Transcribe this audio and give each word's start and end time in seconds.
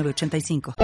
85 0.00 0.74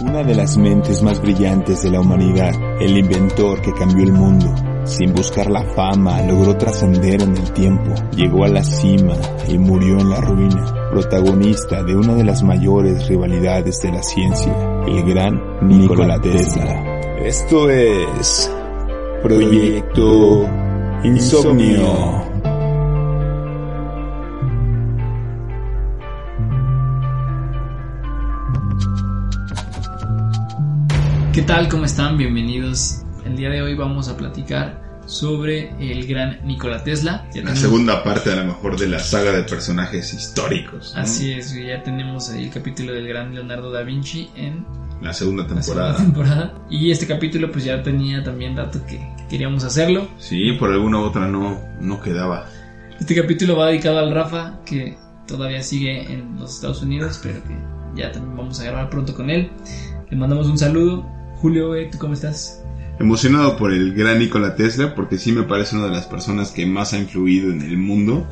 Una 0.00 0.22
de 0.22 0.34
las 0.34 0.56
mentes 0.56 1.02
más 1.02 1.20
brillantes 1.20 1.82
de 1.82 1.90
la 1.90 2.00
humanidad, 2.00 2.52
el 2.80 2.98
inventor 2.98 3.60
que 3.62 3.72
cambió 3.72 4.04
el 4.04 4.12
mundo. 4.12 4.54
Sin 4.84 5.14
buscar 5.14 5.50
la 5.50 5.64
fama, 5.74 6.20
logró 6.22 6.56
trascender 6.56 7.22
en 7.22 7.36
el 7.36 7.52
tiempo, 7.52 7.94
llegó 8.14 8.44
a 8.44 8.48
la 8.48 8.62
cima 8.62 9.14
y 9.48 9.58
murió 9.58 9.98
en 9.98 10.10
la 10.10 10.20
ruina, 10.20 10.90
protagonista 10.90 11.82
de 11.82 11.96
una 11.96 12.14
de 12.14 12.24
las 12.24 12.42
mayores 12.42 13.08
rivalidades 13.08 13.80
de 13.80 13.92
la 13.92 14.02
ciencia, 14.02 14.52
el 14.86 15.02
gran 15.04 15.40
Nikola 15.66 16.20
Tesla. 16.20 17.00
Esto 17.24 17.70
es 17.70 18.50
Proyecto 19.22 20.50
Insomnio. 21.04 22.26
¿Qué 31.32 31.42
tal? 31.42 31.68
¿Cómo 31.68 31.84
están? 31.84 32.18
Bienvenidos. 32.18 33.02
El 33.24 33.36
día 33.36 33.50
de 33.50 33.62
hoy 33.62 33.76
vamos 33.76 34.08
a 34.08 34.16
platicar 34.16 34.82
sobre 35.06 35.70
el 35.78 36.04
gran 36.08 36.44
Nikola 36.44 36.82
Tesla. 36.82 37.28
Ya 37.32 37.42
la 37.42 37.54
segunda 37.54 38.02
parte 38.02 38.32
a 38.32 38.36
lo 38.36 38.44
mejor 38.46 38.76
de 38.76 38.88
la 38.88 38.98
saga 38.98 39.30
de 39.30 39.44
personajes 39.44 40.12
históricos. 40.14 40.94
Así 40.96 41.30
es, 41.30 41.54
ya 41.54 41.80
tenemos 41.84 42.28
ahí 42.30 42.46
el 42.46 42.50
capítulo 42.50 42.92
del 42.92 43.06
gran 43.06 43.32
Leonardo 43.32 43.70
da 43.70 43.82
Vinci 43.82 44.30
en 44.34 44.66
la 45.02 45.12
segunda 45.12 45.46
temporada. 45.46 45.96
temporada. 45.96 46.54
Y 46.70 46.90
este 46.90 47.06
capítulo 47.06 47.50
pues 47.50 47.64
ya 47.64 47.82
tenía 47.82 48.22
también 48.22 48.54
dato 48.54 48.84
que 48.86 49.00
queríamos 49.28 49.64
hacerlo. 49.64 50.08
Sí, 50.18 50.52
por 50.52 50.70
alguna 50.70 51.00
otra 51.00 51.28
no, 51.28 51.60
no 51.80 52.00
quedaba. 52.00 52.46
Este 52.98 53.14
capítulo 53.14 53.56
va 53.56 53.66
dedicado 53.66 53.98
al 53.98 54.14
Rafa, 54.14 54.60
que 54.64 54.96
todavía 55.26 55.62
sigue 55.62 56.12
en 56.12 56.36
los 56.38 56.54
Estados 56.54 56.82
Unidos, 56.82 57.20
pero 57.22 57.42
que 57.42 57.56
ya 57.96 58.12
también 58.12 58.36
vamos 58.36 58.60
a 58.60 58.64
grabar 58.64 58.90
pronto 58.90 59.14
con 59.14 59.30
él. 59.30 59.50
Le 60.10 60.16
mandamos 60.16 60.46
un 60.46 60.58
saludo. 60.58 61.04
Julio, 61.36 61.72
¿tú 61.90 61.98
cómo 61.98 62.14
estás? 62.14 62.62
Emocionado 63.00 63.56
por 63.56 63.72
el 63.72 63.94
gran 63.94 64.20
Nikola 64.20 64.54
Tesla, 64.54 64.94
porque 64.94 65.18
sí 65.18 65.32
me 65.32 65.42
parece 65.42 65.74
una 65.74 65.86
de 65.86 65.92
las 65.92 66.06
personas 66.06 66.52
que 66.52 66.66
más 66.66 66.92
ha 66.92 66.98
influido 66.98 67.50
en 67.50 67.62
el 67.62 67.76
mundo 67.76 68.26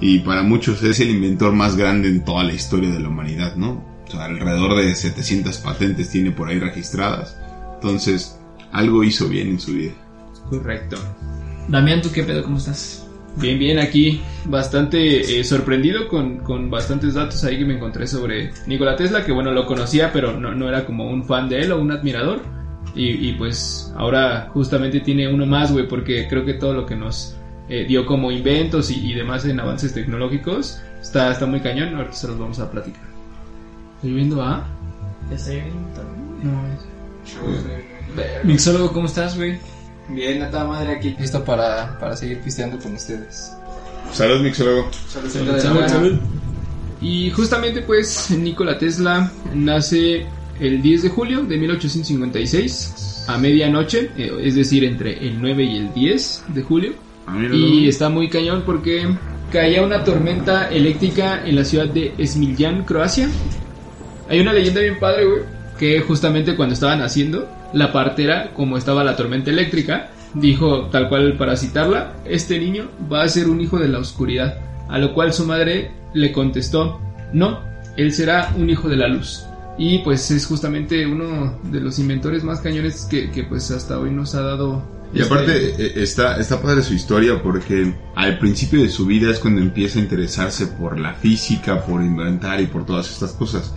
y 0.00 0.20
para 0.20 0.42
muchos 0.42 0.82
es 0.82 1.00
el 1.00 1.10
inventor 1.10 1.52
más 1.52 1.76
grande 1.76 2.08
en 2.08 2.24
toda 2.24 2.42
la 2.44 2.52
historia 2.52 2.90
de 2.90 3.00
la 3.00 3.08
humanidad, 3.08 3.56
¿no? 3.56 3.89
Alrededor 4.14 4.76
de 4.76 4.94
700 4.94 5.58
patentes 5.58 6.10
tiene 6.10 6.30
por 6.30 6.48
ahí 6.48 6.58
registradas. 6.58 7.36
Entonces, 7.74 8.38
algo 8.72 9.04
hizo 9.04 9.28
bien 9.28 9.48
en 9.48 9.60
su 9.60 9.72
vida. 9.72 9.92
Correcto. 10.48 10.96
Damián, 11.68 12.02
¿tú 12.02 12.10
qué 12.12 12.22
pedo? 12.24 12.42
¿Cómo 12.42 12.58
estás? 12.58 13.06
Bien, 13.36 13.58
bien, 13.58 13.78
aquí 13.78 14.20
bastante 14.44 15.38
eh, 15.38 15.44
sorprendido 15.44 16.08
con, 16.08 16.38
con, 16.38 16.68
bastantes 16.68 17.14
datos 17.14 17.44
ahí 17.44 17.58
que 17.58 17.64
me 17.64 17.74
encontré 17.74 18.06
sobre 18.06 18.50
Nikola 18.66 18.96
Tesla, 18.96 19.24
que 19.24 19.32
bueno, 19.32 19.52
lo 19.52 19.66
conocía, 19.66 20.12
pero 20.12 20.38
no, 20.38 20.52
no 20.52 20.68
era 20.68 20.84
como 20.84 21.08
un 21.08 21.24
fan 21.24 21.48
de 21.48 21.60
él 21.60 21.72
o 21.72 21.80
un 21.80 21.92
admirador. 21.92 22.42
Y, 22.92 23.32
pues 23.34 23.92
ahora 23.96 24.50
justamente 24.52 24.98
tiene 24.98 25.32
uno 25.32 25.46
más, 25.46 25.70
güey, 25.70 25.86
porque 25.86 26.26
creo 26.28 26.44
que 26.44 26.54
todo 26.54 26.74
lo 26.74 26.86
que 26.86 26.96
nos 26.96 27.36
eh, 27.68 27.84
dio 27.86 28.04
como 28.04 28.32
inventos 28.32 28.90
y, 28.90 29.12
y, 29.12 29.14
demás 29.14 29.44
en 29.44 29.60
avances 29.60 29.94
tecnológicos 29.94 30.82
está, 31.00 31.30
está 31.30 31.46
muy 31.46 31.60
cañón. 31.60 31.94
Ahora 31.94 32.12
se 32.12 32.26
los 32.26 32.36
vamos 32.36 32.58
a 32.58 32.68
platicar. 32.68 33.09
Estoy 34.00 34.14
viendo 34.14 34.42
a. 34.42 34.66
¿Está 35.30 35.50
No, 36.42 36.64
es. 36.72 38.44
Mixólogo, 38.44 38.94
¿cómo 38.94 39.04
estás, 39.04 39.36
güey? 39.36 39.58
Bien, 40.08 40.42
a 40.42 40.50
toda 40.50 40.64
madre 40.64 40.92
aquí. 40.92 41.14
Listo 41.20 41.44
para, 41.44 41.98
para 42.00 42.16
seguir 42.16 42.40
pisteando 42.40 42.78
con 42.78 42.94
ustedes. 42.94 43.52
Salud, 44.10 44.40
mixólogo. 44.40 44.88
Salud, 45.06 45.28
salud, 45.28 45.86
salud, 45.86 46.18
Y 47.02 47.30
justamente, 47.32 47.82
pues, 47.82 48.30
Nikola 48.30 48.78
Tesla 48.78 49.30
nace 49.52 50.24
el 50.58 50.80
10 50.80 51.02
de 51.02 51.08
julio 51.10 51.42
de 51.42 51.58
1856 51.58 53.24
a 53.28 53.36
medianoche, 53.36 54.12
eh, 54.16 54.32
es 54.42 54.54
decir, 54.54 54.82
entre 54.84 55.18
el 55.18 55.38
9 55.42 55.62
y 55.62 55.76
el 55.76 55.92
10 55.92 56.44
de 56.54 56.62
julio. 56.62 56.94
Ah, 57.26 57.36
y 57.52 57.86
está 57.86 58.08
muy 58.08 58.30
cañón 58.30 58.62
porque 58.64 59.06
caía 59.52 59.82
una 59.82 60.04
tormenta 60.04 60.70
eléctrica 60.70 61.46
en 61.46 61.56
la 61.56 61.66
ciudad 61.66 61.86
de 61.86 62.14
Smiljan, 62.26 62.84
Croacia. 62.84 63.28
Hay 64.30 64.38
una 64.38 64.52
leyenda 64.52 64.80
bien 64.80 64.96
padre, 65.00 65.26
güey, 65.26 65.42
que 65.76 66.00
justamente 66.02 66.54
cuando 66.54 66.74
estaban 66.74 67.02
haciendo, 67.02 67.50
la 67.72 67.92
partera, 67.92 68.52
como 68.54 68.78
estaba 68.78 69.02
la 69.02 69.16
tormenta 69.16 69.50
eléctrica, 69.50 70.10
dijo 70.34 70.86
tal 70.86 71.08
cual 71.08 71.36
para 71.36 71.56
citarla, 71.56 72.14
este 72.24 72.60
niño 72.60 72.88
va 73.12 73.24
a 73.24 73.28
ser 73.28 73.48
un 73.48 73.60
hijo 73.60 73.80
de 73.80 73.88
la 73.88 73.98
oscuridad, 73.98 74.60
a 74.88 74.98
lo 74.98 75.14
cual 75.14 75.32
su 75.32 75.44
madre 75.44 75.90
le 76.14 76.30
contestó, 76.30 77.00
no, 77.32 77.58
él 77.96 78.12
será 78.12 78.54
un 78.56 78.70
hijo 78.70 78.88
de 78.88 78.98
la 78.98 79.08
luz. 79.08 79.46
Y 79.76 79.98
pues 79.98 80.30
es 80.30 80.46
justamente 80.46 81.04
uno 81.06 81.58
de 81.64 81.80
los 81.80 81.98
inventores 81.98 82.44
más 82.44 82.60
cañones 82.60 83.08
que, 83.10 83.32
que 83.32 83.42
pues 83.42 83.68
hasta 83.72 83.98
hoy 83.98 84.12
nos 84.12 84.36
ha 84.36 84.42
dado 84.42 85.00
y 85.12 85.20
este 85.20 85.34
aparte 85.34 85.74
eh, 85.76 85.92
está, 85.96 86.36
está 86.36 86.62
padre 86.62 86.82
su 86.82 86.94
historia 86.94 87.42
porque 87.42 87.92
al 88.14 88.38
principio 88.38 88.80
de 88.80 88.88
su 88.88 89.06
vida 89.06 89.30
es 89.32 89.40
cuando 89.40 89.60
empieza 89.60 89.98
a 89.98 90.02
interesarse 90.02 90.68
por 90.68 91.00
la 91.00 91.14
física, 91.14 91.84
por 91.84 92.00
inventar 92.00 92.60
y 92.60 92.66
por 92.66 92.86
todas 92.86 93.10
estas 93.10 93.32
cosas. 93.32 93.74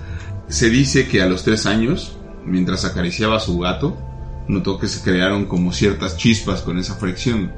Se 0.48 0.70
dice 0.70 1.08
que 1.08 1.22
a 1.22 1.28
los 1.28 1.44
tres 1.44 1.66
años, 1.66 2.18
mientras 2.46 2.86
acariciaba 2.86 3.38
a 3.38 3.40
su 3.40 3.60
gato, 3.60 3.98
notó 4.48 4.78
que 4.78 4.88
se 4.88 5.02
crearon 5.04 5.46
como 5.46 5.72
ciertas 5.72 6.18
chispas 6.18 6.62
con 6.62 6.78
esa 6.78 6.96
fricción. 6.96 7.52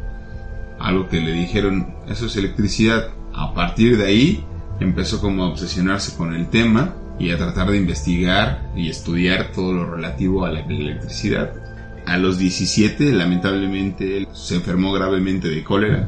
Algo 0.79 1.07
que 1.09 1.19
le 1.19 1.31
dijeron, 1.31 1.95
eso 2.07 2.28
es 2.28 2.35
electricidad. 2.35 3.09
A 3.34 3.53
partir 3.53 3.97
de 3.97 4.06
ahí, 4.06 4.45
empezó 4.79 5.19
como 5.19 5.44
a 5.44 5.50
obsesionarse 5.50 6.16
con 6.16 6.34
el 6.34 6.47
tema 6.47 6.95
y 7.19 7.31
a 7.31 7.38
tratar 7.38 7.72
de 7.72 7.78
investigar 7.78 8.72
y 8.75 8.90
estudiar 8.90 9.51
todo 9.51 9.74
lo 9.74 9.90
relativo 9.90 10.45
a 10.45 10.51
la 10.51 10.59
electricidad. 10.62 11.53
A 12.06 12.18
los 12.18 12.38
17, 12.38 13.12
lamentablemente, 13.13 14.18
él 14.18 14.28
se 14.34 14.56
enfermó 14.56 14.94
gravemente 14.94 15.47
de 15.47 15.63
cólera 15.63 16.07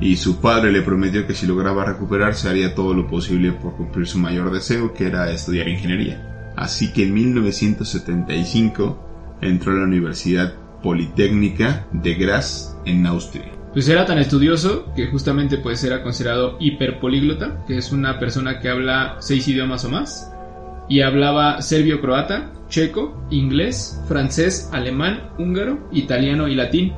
y 0.00 0.16
su 0.16 0.40
padre 0.40 0.72
le 0.72 0.82
prometió 0.82 1.26
que 1.26 1.34
si 1.34 1.46
lograba 1.46 1.84
recuperarse 1.84 2.48
haría 2.48 2.74
todo 2.74 2.94
lo 2.94 3.08
posible 3.08 3.52
por 3.52 3.76
cumplir 3.76 4.06
su 4.06 4.18
mayor 4.18 4.50
deseo, 4.50 4.92
que 4.92 5.06
era 5.06 5.30
estudiar 5.30 5.68
ingeniería. 5.68 6.52
Así 6.56 6.92
que 6.92 7.04
en 7.04 7.14
1975 7.14 9.38
entró 9.40 9.72
a 9.72 9.76
la 9.76 9.84
Universidad 9.84 10.54
Politécnica 10.82 11.86
de 11.92 12.14
Graz 12.14 12.76
en 12.84 13.06
Austria. 13.06 13.52
Pues 13.72 13.88
era 13.88 14.06
tan 14.06 14.18
estudioso 14.18 14.92
que 14.94 15.08
justamente 15.08 15.58
pues 15.58 15.84
era 15.84 16.02
considerado 16.02 16.56
hiperpolíglota, 16.60 17.64
que 17.66 17.76
es 17.76 17.92
una 17.92 18.18
persona 18.18 18.58
que 18.58 18.70
habla 18.70 19.16
seis 19.20 19.46
idiomas 19.48 19.84
o 19.84 19.90
más, 19.90 20.32
y 20.88 21.02
hablaba 21.02 21.60
serbio-croata, 21.60 22.52
checo, 22.68 23.26
inglés, 23.30 24.02
francés, 24.08 24.70
alemán, 24.72 25.30
húngaro, 25.38 25.88
italiano 25.92 26.48
y 26.48 26.54
latín. 26.54 26.94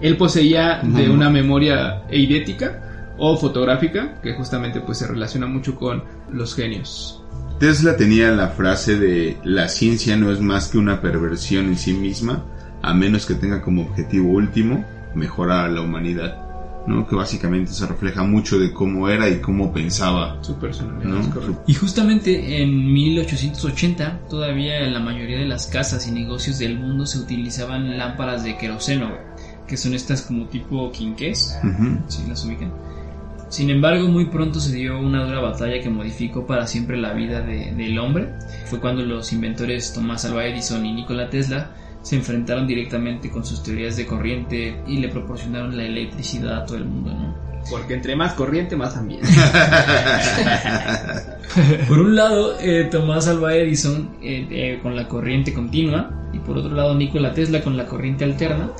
Él 0.00 0.16
poseía 0.16 0.80
de 0.82 1.08
una 1.08 1.30
memoria 1.30 2.02
eidética 2.08 3.14
o 3.18 3.36
fotográfica 3.36 4.20
que 4.22 4.34
justamente 4.34 4.80
pues 4.80 4.98
se 4.98 5.06
relaciona 5.06 5.46
mucho 5.46 5.76
con 5.76 6.02
los 6.32 6.54
genios. 6.54 7.22
Tesla 7.58 7.96
tenía 7.96 8.30
la 8.32 8.48
frase 8.48 8.98
de 8.98 9.38
la 9.44 9.68
ciencia 9.68 10.16
no 10.16 10.32
es 10.32 10.40
más 10.40 10.68
que 10.68 10.78
una 10.78 11.00
perversión 11.00 11.66
en 11.66 11.78
sí 11.78 11.92
misma, 11.92 12.44
a 12.82 12.92
menos 12.94 13.26
que 13.26 13.34
tenga 13.34 13.62
como 13.62 13.82
objetivo 13.82 14.30
último 14.30 14.84
mejorar 15.14 15.66
a 15.66 15.72
la 15.72 15.80
humanidad. 15.80 16.44
¿no? 16.86 17.06
que 17.06 17.16
básicamente 17.16 17.72
se 17.72 17.86
refleja 17.86 18.24
mucho 18.24 18.58
de 18.58 18.72
cómo 18.72 19.08
era 19.08 19.28
y 19.28 19.40
cómo 19.40 19.72
pensaba 19.72 20.36
su 20.42 20.56
personalidad. 20.56 21.22
Y 21.66 21.74
justamente 21.74 22.62
en 22.62 22.92
1880 22.92 24.20
todavía 24.28 24.80
en 24.80 24.92
la 24.92 25.00
mayoría 25.00 25.38
de 25.38 25.46
las 25.46 25.66
casas 25.66 26.06
y 26.06 26.10
negocios 26.10 26.58
del 26.58 26.78
mundo 26.78 27.06
se 27.06 27.18
utilizaban 27.18 27.96
lámparas 27.96 28.44
de 28.44 28.58
queroseno 28.58 29.16
que 29.66 29.76
son 29.76 29.94
estas 29.94 30.22
como 30.22 30.46
tipo 30.46 30.90
quinqués, 30.90 31.58
si 32.08 32.28
las 32.28 32.44
ubican. 32.44 32.72
Sin 33.48 33.70
embargo, 33.70 34.08
muy 34.08 34.26
pronto 34.26 34.58
se 34.58 34.74
dio 34.74 34.98
una 34.98 35.24
dura 35.24 35.40
batalla 35.40 35.80
que 35.80 35.88
modificó 35.88 36.46
para 36.46 36.66
siempre 36.66 36.96
la 36.96 37.12
vida 37.12 37.40
del 37.40 37.98
hombre. 37.98 38.30
Fue 38.66 38.80
cuando 38.80 39.02
los 39.02 39.32
inventores 39.32 39.92
Tomás 39.92 40.24
Alva 40.24 40.46
Edison 40.46 40.84
y 40.84 40.92
Nikola 40.92 41.30
Tesla 41.30 41.70
se 42.02 42.16
enfrentaron 42.16 42.66
directamente 42.66 43.30
con 43.30 43.44
sus 43.44 43.62
teorías 43.62 43.96
de 43.96 44.06
corriente 44.06 44.82
y 44.86 44.98
le 44.98 45.08
proporcionaron 45.08 45.76
la 45.76 45.84
electricidad 45.84 46.62
a 46.62 46.66
todo 46.66 46.76
el 46.76 46.84
mundo, 46.84 47.14
¿no? 47.14 47.44
Porque 47.70 47.94
entre 47.94 48.14
más 48.14 48.34
corriente, 48.34 48.76
más 48.76 48.96
ambiente. 48.96 49.26
por 51.88 51.98
un 51.98 52.14
lado, 52.14 52.58
eh, 52.60 52.88
Tomás 52.90 53.26
Alva 53.26 53.54
Edison 53.54 54.16
eh, 54.22 54.46
eh, 54.50 54.78
con 54.82 54.94
la 54.94 55.08
corriente 55.08 55.54
continua 55.54 56.10
y 56.32 56.38
por 56.40 56.58
otro 56.58 56.74
lado 56.74 56.94
Nikola 56.94 57.32
Tesla 57.32 57.62
con 57.62 57.76
la 57.76 57.86
corriente 57.86 58.24
alterna. 58.24 58.70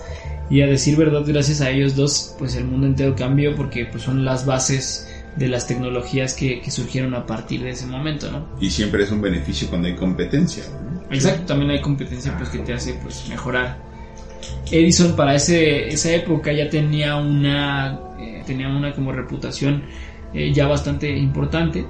Y 0.50 0.60
a 0.60 0.66
decir 0.66 0.96
verdad, 0.96 1.22
gracias 1.26 1.60
a 1.60 1.70
ellos 1.70 1.96
dos, 1.96 2.34
pues 2.38 2.54
el 2.56 2.64
mundo 2.64 2.86
entero 2.86 3.14
cambió 3.16 3.54
porque 3.56 3.86
pues, 3.86 4.02
son 4.02 4.24
las 4.24 4.44
bases 4.44 5.08
de 5.36 5.48
las 5.48 5.66
tecnologías 5.66 6.34
que, 6.34 6.60
que 6.60 6.70
surgieron 6.70 7.14
a 7.14 7.26
partir 7.26 7.62
de 7.62 7.70
ese 7.70 7.86
momento, 7.86 8.30
¿no? 8.30 8.46
Y 8.60 8.70
siempre 8.70 9.02
es 9.02 9.10
un 9.10 9.20
beneficio 9.20 9.68
cuando 9.68 9.88
hay 9.88 9.96
competencia. 9.96 10.64
¿no? 10.70 11.02
Exacto, 11.10 11.46
también 11.46 11.70
hay 11.70 11.80
competencia 11.80 12.36
pues 12.36 12.50
que 12.50 12.58
te 12.58 12.72
hace 12.72 12.94
pues 13.02 13.26
mejorar. 13.28 13.78
Edison 14.70 15.16
para 15.16 15.34
ese, 15.34 15.88
esa 15.88 16.12
época 16.12 16.52
ya 16.52 16.68
tenía 16.68 17.16
una 17.16 17.98
eh, 18.18 18.42
tenía 18.46 18.68
una 18.68 18.92
como 18.92 19.12
reputación 19.12 19.84
eh, 20.32 20.52
ya 20.52 20.66
bastante 20.66 21.16
importante 21.16 21.86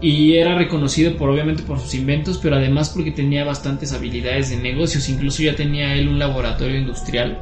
y 0.00 0.34
era 0.34 0.56
reconocido 0.56 1.16
por 1.16 1.30
obviamente 1.30 1.62
por 1.62 1.80
sus 1.80 1.94
inventos, 1.94 2.38
pero 2.38 2.56
además 2.56 2.90
porque 2.90 3.12
tenía 3.12 3.44
bastantes 3.44 3.92
habilidades 3.92 4.50
de 4.50 4.58
negocios, 4.58 5.08
incluso 5.08 5.42
ya 5.42 5.56
tenía 5.56 5.94
él 5.94 6.08
un 6.08 6.18
laboratorio 6.18 6.78
industrial 6.78 7.38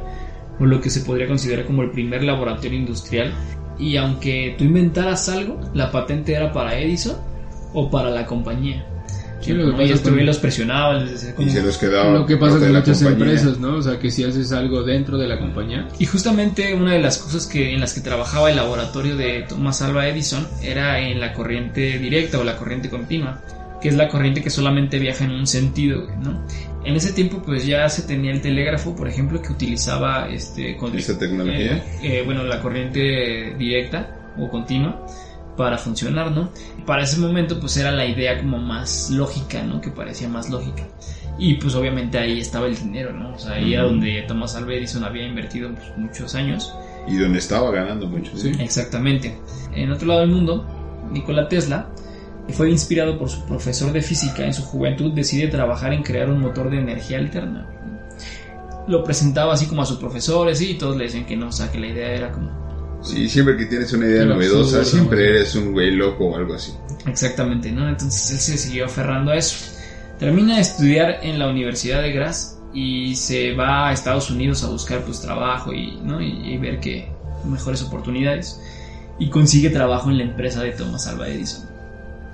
o 0.59 0.65
lo 0.65 0.79
que 0.81 0.89
se 0.89 1.01
podría 1.01 1.27
considerar 1.27 1.65
como 1.65 1.81
el 1.83 1.91
primer 1.91 2.23
laboratorio 2.23 2.77
industrial 2.77 3.33
y 3.77 3.97
aunque 3.97 4.55
tú 4.57 4.63
inventaras 4.63 5.27
algo, 5.29 5.59
la 5.73 5.91
patente 5.91 6.33
era 6.33 6.53
para 6.53 6.77
Edison 6.79 7.17
o 7.73 7.89
para 7.91 8.09
la 8.09 8.25
compañía. 8.25 8.85
Sí, 9.41 9.51
lo 9.53 9.65
que 9.65 9.71
¿no? 9.71 9.77
pasa 9.77 9.83
y 9.83 9.91
esto 9.91 10.09
con- 10.09 10.25
los 10.25 10.37
presionaba, 10.39 10.93
les 10.95 11.11
decía 11.11 11.33
Y 11.37 11.49
se 11.49 11.61
los 11.61 11.77
quedaba. 11.77 12.13
Lo 12.13 12.25
que 12.25 12.37
pasa 12.37 12.57
con 12.57 12.71
muchas 12.73 13.01
empresas, 13.01 13.59
¿no? 13.59 13.75
O 13.75 13.81
sea, 13.81 13.99
que 13.99 14.09
si 14.09 14.23
haces 14.23 14.51
algo 14.53 14.81
dentro 14.83 15.17
de 15.17 15.27
la 15.27 15.37
compañía, 15.37 15.87
Y 15.99 16.05
justamente 16.05 16.73
una 16.73 16.93
de 16.93 17.01
las 17.01 17.17
cosas 17.19 17.45
que 17.45 17.73
en 17.73 17.81
las 17.81 17.93
que 17.93 18.01
trabajaba 18.01 18.49
el 18.49 18.55
laboratorio 18.55 19.15
de 19.17 19.45
Thomas 19.47 19.81
Alva 19.81 20.07
Edison 20.07 20.47
era 20.63 20.99
en 21.01 21.19
la 21.19 21.33
corriente 21.33 21.99
directa 21.99 22.39
o 22.39 22.43
la 22.43 22.55
corriente 22.55 22.89
continua, 22.89 23.41
que 23.81 23.89
es 23.89 23.95
la 23.95 24.07
corriente 24.07 24.41
que 24.41 24.49
solamente 24.49 24.97
viaja 24.99 25.25
en 25.25 25.31
un 25.31 25.45
sentido, 25.45 26.07
¿no? 26.23 26.41
En 26.85 26.95
ese 26.95 27.13
tiempo 27.13 27.41
pues 27.43 27.65
ya 27.65 27.89
se 27.89 28.03
tenía 28.03 28.31
el 28.31 28.41
telégrafo, 28.41 28.95
por 28.95 29.07
ejemplo, 29.07 29.41
que 29.41 29.51
utilizaba 29.51 30.29
este 30.29 30.77
con- 30.77 30.95
¿Esta 30.97 31.17
tecnología? 31.17 31.77
eh, 31.77 31.83
eh, 32.03 32.21
bueno, 32.25 32.43
la 32.43 32.61
corriente 32.61 33.55
directa 33.57 34.33
o 34.37 34.49
continua 34.49 35.05
para 35.57 35.77
funcionar, 35.77 36.31
¿no? 36.31 36.49
Para 36.85 37.03
ese 37.03 37.17
momento 37.19 37.59
pues 37.59 37.75
era 37.77 37.91
la 37.91 38.05
idea 38.05 38.37
como 38.37 38.57
más 38.59 39.09
lógica, 39.09 39.63
¿no? 39.63 39.81
Que 39.81 39.89
parecía 39.89 40.27
más 40.29 40.49
lógica. 40.49 40.83
Y 41.39 41.55
pues 41.55 41.75
obviamente 41.75 42.17
ahí 42.17 42.39
estaba 42.39 42.67
el 42.67 42.75
dinero, 42.77 43.11
¿no? 43.13 43.33
O 43.33 43.39
sea, 43.39 43.53
ahí 43.53 43.73
era 43.73 43.83
Ujú. 43.85 43.93
donde 43.95 44.23
Thomas 44.27 44.55
Alva 44.55 44.73
Edison 44.73 45.03
había 45.03 45.25
invertido 45.25 45.69
pues, 45.73 45.87
muchos 45.97 46.35
años. 46.35 46.73
Y 47.07 47.15
donde 47.17 47.39
estaba 47.39 47.71
ganando 47.71 48.07
mucho. 48.07 48.31
Sí. 48.37 48.51
Exactamente. 48.59 49.37
En 49.73 49.91
otro 49.91 50.07
lado 50.07 50.21
del 50.21 50.29
mundo, 50.29 50.65
Nikola 51.11 51.47
Tesla 51.47 51.89
fue 52.53 52.69
inspirado 52.69 53.17
por 53.17 53.29
su 53.29 53.43
profesor 53.45 53.91
de 53.91 54.01
física 54.01 54.45
en 54.45 54.53
su 54.53 54.63
juventud, 54.63 55.13
decide 55.13 55.47
trabajar 55.47 55.93
en 55.93 56.03
crear 56.03 56.29
un 56.29 56.39
motor 56.39 56.69
de 56.69 56.79
energía 56.79 57.17
alterna. 57.17 57.67
Lo 58.87 59.03
presentaba 59.03 59.53
así 59.53 59.65
como 59.65 59.81
a 59.81 59.85
sus 59.85 59.97
profesores 59.97 60.61
y 60.61 60.75
todos 60.75 60.95
le 60.95 61.05
decían 61.05 61.25
que 61.25 61.35
no, 61.35 61.47
o 61.47 61.51
sea, 61.51 61.71
que 61.71 61.79
la 61.79 61.87
idea 61.87 62.11
era 62.11 62.31
como 62.31 62.65
Sí, 63.01 63.29
siempre 63.29 63.55
que 63.55 63.65
tienes 63.65 63.93
una 63.93 64.07
idea 64.07 64.25
novedosa, 64.25 64.79
absurdo, 64.79 64.83
siempre 64.83 65.29
eres 65.29 65.55
un 65.55 65.73
güey 65.73 65.91
loco 65.91 66.25
o 66.25 66.35
algo 66.35 66.55
así. 66.55 66.73
Exactamente, 67.05 67.71
¿no? 67.71 67.87
Entonces 67.87 68.31
él 68.31 68.37
se 68.39 68.57
siguió 68.57 68.85
aferrando 68.85 69.31
a 69.31 69.35
eso. 69.35 69.57
Termina 70.17 70.55
de 70.55 70.61
estudiar 70.61 71.19
en 71.21 71.37
la 71.37 71.47
Universidad 71.47 72.01
de 72.01 72.11
Graz 72.11 72.57
y 72.73 73.15
se 73.15 73.53
va 73.53 73.89
a 73.89 73.93
Estados 73.93 74.31
Unidos 74.31 74.63
a 74.63 74.69
buscar 74.69 75.03
pues 75.03 75.21
trabajo 75.21 75.71
y, 75.71 75.97
¿no? 76.03 76.19
y, 76.19 76.53
y 76.53 76.57
ver 76.57 76.79
que 76.79 77.11
mejores 77.45 77.83
oportunidades 77.83 78.59
y 79.19 79.29
consigue 79.29 79.69
trabajo 79.69 80.09
en 80.09 80.17
la 80.17 80.23
empresa 80.23 80.63
de 80.63 80.71
Thomas 80.71 81.05
Alva 81.05 81.27
Edison. 81.27 81.74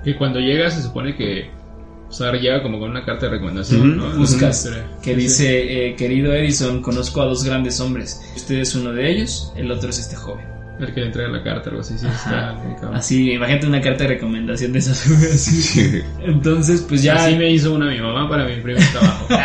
Que 0.04 0.16
cuando 0.16 0.40
llega 0.40 0.70
se 0.70 0.82
supone 0.82 1.16
que 1.16 1.50
o 2.12 2.14
sea, 2.14 2.30
llega 2.32 2.62
como 2.62 2.78
con 2.78 2.90
una 2.90 3.06
carta 3.06 3.24
de 3.24 3.32
recomendación. 3.32 3.96
¿no? 3.96 4.10
Buscas 4.10 4.68
que 5.02 5.14
sí, 5.14 5.16
dice, 5.18 5.86
eh, 5.88 5.96
querido 5.96 6.34
Edison, 6.34 6.82
conozco 6.82 7.22
a 7.22 7.24
dos 7.24 7.42
grandes 7.42 7.80
hombres. 7.80 8.20
Usted 8.36 8.56
es 8.56 8.74
uno 8.74 8.92
de 8.92 9.10
ellos, 9.10 9.50
el 9.56 9.70
otro 9.70 9.88
es 9.88 9.98
este 9.98 10.16
joven. 10.16 10.44
sí. 10.44 10.84
El 10.84 10.92
que 10.92 11.00
le 11.00 11.06
entrega 11.06 11.30
la 11.30 11.42
carta, 11.42 11.70
algo 11.70 11.80
así, 11.80 11.96
sí, 11.96 12.06
está. 12.06 12.54
Así, 12.92 13.32
imagínate 13.32 13.66
una 13.66 13.80
carta 13.80 14.04
de 14.04 14.10
recomendación 14.10 14.74
de 14.74 14.80
esas. 14.80 15.06
así. 15.06 16.02
Entonces, 16.22 16.84
pues 16.86 17.02
ya... 17.02 17.14
Así 17.14 17.34
me 17.34 17.50
hizo 17.50 17.72
una 17.72 17.90
mi 17.90 17.98
mamá 17.98 18.28
para 18.28 18.44
mi 18.44 18.60
primer 18.60 18.86
trabajo. 18.90 19.26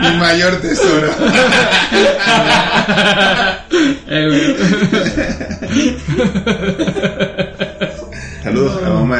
Mi 0.00 0.16
mayor 0.18 0.60
tesoro. 0.60 1.08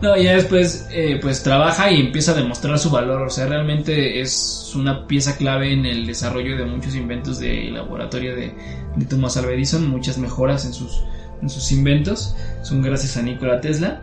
No, 0.00 0.16
ya 0.16 0.34
después 0.34 0.86
eh, 0.92 1.18
pues 1.20 1.42
trabaja 1.42 1.90
y 1.90 2.00
empieza 2.00 2.30
a 2.32 2.34
demostrar 2.34 2.78
su 2.78 2.88
valor, 2.90 3.22
o 3.22 3.30
sea, 3.30 3.46
realmente 3.46 4.20
es 4.20 4.72
una 4.76 5.06
pieza 5.08 5.36
clave 5.36 5.72
en 5.72 5.86
el 5.86 6.06
desarrollo 6.06 6.56
de 6.56 6.64
muchos 6.66 6.94
inventos 6.94 7.40
del 7.40 7.74
laboratorio 7.74 8.36
de, 8.36 8.54
de 8.94 9.04
Thomas 9.06 9.36
Alva 9.36 9.52
Edison, 9.52 9.88
muchas 9.88 10.16
mejoras 10.18 10.64
en 10.66 10.72
sus, 10.72 11.02
en 11.42 11.48
sus 11.48 11.72
inventos, 11.72 12.36
son 12.62 12.80
gracias 12.82 13.16
a 13.16 13.22
Nikola 13.22 13.60
Tesla. 13.60 14.02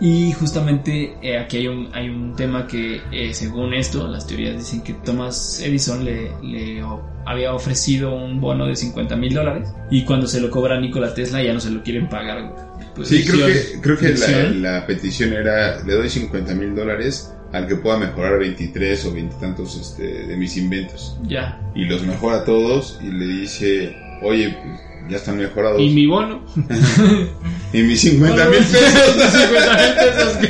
Y 0.00 0.30
justamente 0.30 1.16
eh, 1.22 1.38
aquí 1.38 1.56
hay 1.56 1.66
un, 1.66 1.88
hay 1.92 2.08
un 2.08 2.36
tema 2.36 2.68
que, 2.68 3.00
eh, 3.10 3.34
según 3.34 3.74
esto, 3.74 4.06
las 4.06 4.28
teorías 4.28 4.56
dicen 4.56 4.80
que 4.82 4.92
Thomas 4.94 5.60
Edison 5.60 6.04
le, 6.04 6.30
le 6.40 6.84
o- 6.84 7.02
había 7.26 7.52
ofrecido 7.52 8.14
un 8.14 8.40
bono 8.40 8.66
de 8.66 8.76
50 8.76 9.16
mil 9.16 9.34
dólares 9.34 9.68
y 9.90 10.04
cuando 10.04 10.28
se 10.28 10.40
lo 10.40 10.50
cobra 10.50 10.78
Nikola 10.80 11.12
Tesla 11.14 11.42
ya 11.42 11.52
no 11.52 11.58
se 11.58 11.70
lo 11.70 11.82
quieren 11.82 12.08
pagar. 12.08 12.67
Pues, 12.98 13.08
Sí, 13.08 13.24
creo 13.24 13.46
que, 13.46 13.80
creo 13.80 13.96
que 13.98 14.14
la, 14.54 14.86
petición 14.86 15.32
era, 15.32 15.82
le 15.84 15.94
doy 15.94 16.08
50 16.10 16.54
mil 16.54 16.74
dólares 16.74 17.32
al 17.52 17.66
que 17.66 17.76
pueda 17.76 17.96
mejorar 17.98 18.38
23 18.38 19.04
o 19.06 19.12
20 19.14 19.36
tantos 19.40 19.76
este, 19.80 20.26
de 20.26 20.36
mis 20.36 20.54
inventos. 20.56 21.16
Ya. 21.26 21.58
Y 21.74 21.84
los 21.86 22.02
mejora 22.02 22.44
todos 22.44 22.98
y 23.02 23.06
le 23.10 23.26
dice, 23.26 23.96
oye, 24.22 24.50
pues, 24.62 24.80
ya 25.10 25.16
están 25.16 25.38
mejorados. 25.38 25.80
Y 25.80 25.88
mi 25.90 26.06
bono. 26.06 26.44
Y 27.70 27.82
mis 27.82 28.00
50 28.00 28.44
mil 28.48 28.58
pesos. 28.60 29.30
50 29.30 29.76
mil 29.76 29.94
pesos 29.94 30.36
que. 30.38 30.48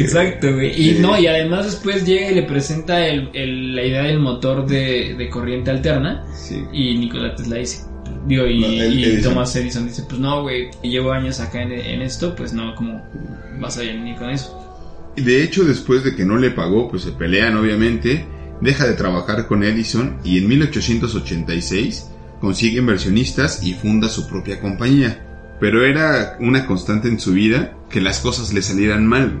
Exacto, 0.00 0.52
güey. 0.54 0.70
Y 0.70 0.94
Sí. 0.94 0.98
no, 1.00 1.18
y 1.18 1.26
además 1.26 1.64
después 1.66 2.06
llega 2.06 2.30
y 2.30 2.34
le 2.36 2.42
presenta 2.44 3.04
el, 3.06 3.28
el- 3.34 3.74
la 3.74 3.82
idea 3.82 4.02
del 4.04 4.20
motor 4.20 4.64
de, 4.66 5.14
de 5.18 5.28
corriente 5.28 5.70
alterna. 5.70 6.24
Sí. 6.34 6.62
Y 6.72 6.96
Nikola 6.96 7.34
Tesla 7.34 7.56
dice. 7.56 7.80
Digo, 8.26 8.46
y, 8.46 8.60
No, 8.60 8.66
el 8.66 8.98
y 8.98 9.04
Edison. 9.04 9.32
Thomas 9.32 9.56
Edison 9.56 9.86
dice: 9.86 10.02
Pues 10.08 10.20
no, 10.20 10.42
güey, 10.42 10.70
llevo 10.82 11.12
años 11.12 11.40
acá 11.40 11.62
en, 11.62 11.72
en 11.72 12.02
esto, 12.02 12.34
pues 12.34 12.52
no, 12.52 12.74
como 12.74 13.04
vas 13.60 13.78
a 13.78 13.80
venir 13.80 14.16
con 14.16 14.30
eso? 14.30 14.62
De 15.16 15.42
hecho, 15.42 15.64
después 15.64 16.04
de 16.04 16.14
que 16.14 16.24
no 16.24 16.36
le 16.36 16.50
pagó, 16.50 16.90
pues 16.90 17.02
se 17.02 17.12
pelean 17.12 17.56
obviamente, 17.56 18.26
deja 18.60 18.86
de 18.86 18.94
trabajar 18.94 19.46
con 19.46 19.64
Edison 19.64 20.18
y 20.24 20.38
en 20.38 20.48
1886 20.48 22.10
consigue 22.40 22.80
inversionistas 22.80 23.62
y 23.62 23.74
funda 23.74 24.08
su 24.08 24.28
propia 24.28 24.60
compañía. 24.60 25.22
Pero 25.58 25.86
era 25.86 26.36
una 26.38 26.66
constante 26.66 27.08
en 27.08 27.18
su 27.18 27.32
vida 27.32 27.74
que 27.88 28.02
las 28.02 28.20
cosas 28.20 28.52
le 28.52 28.60
salieran 28.60 29.06
mal. 29.06 29.40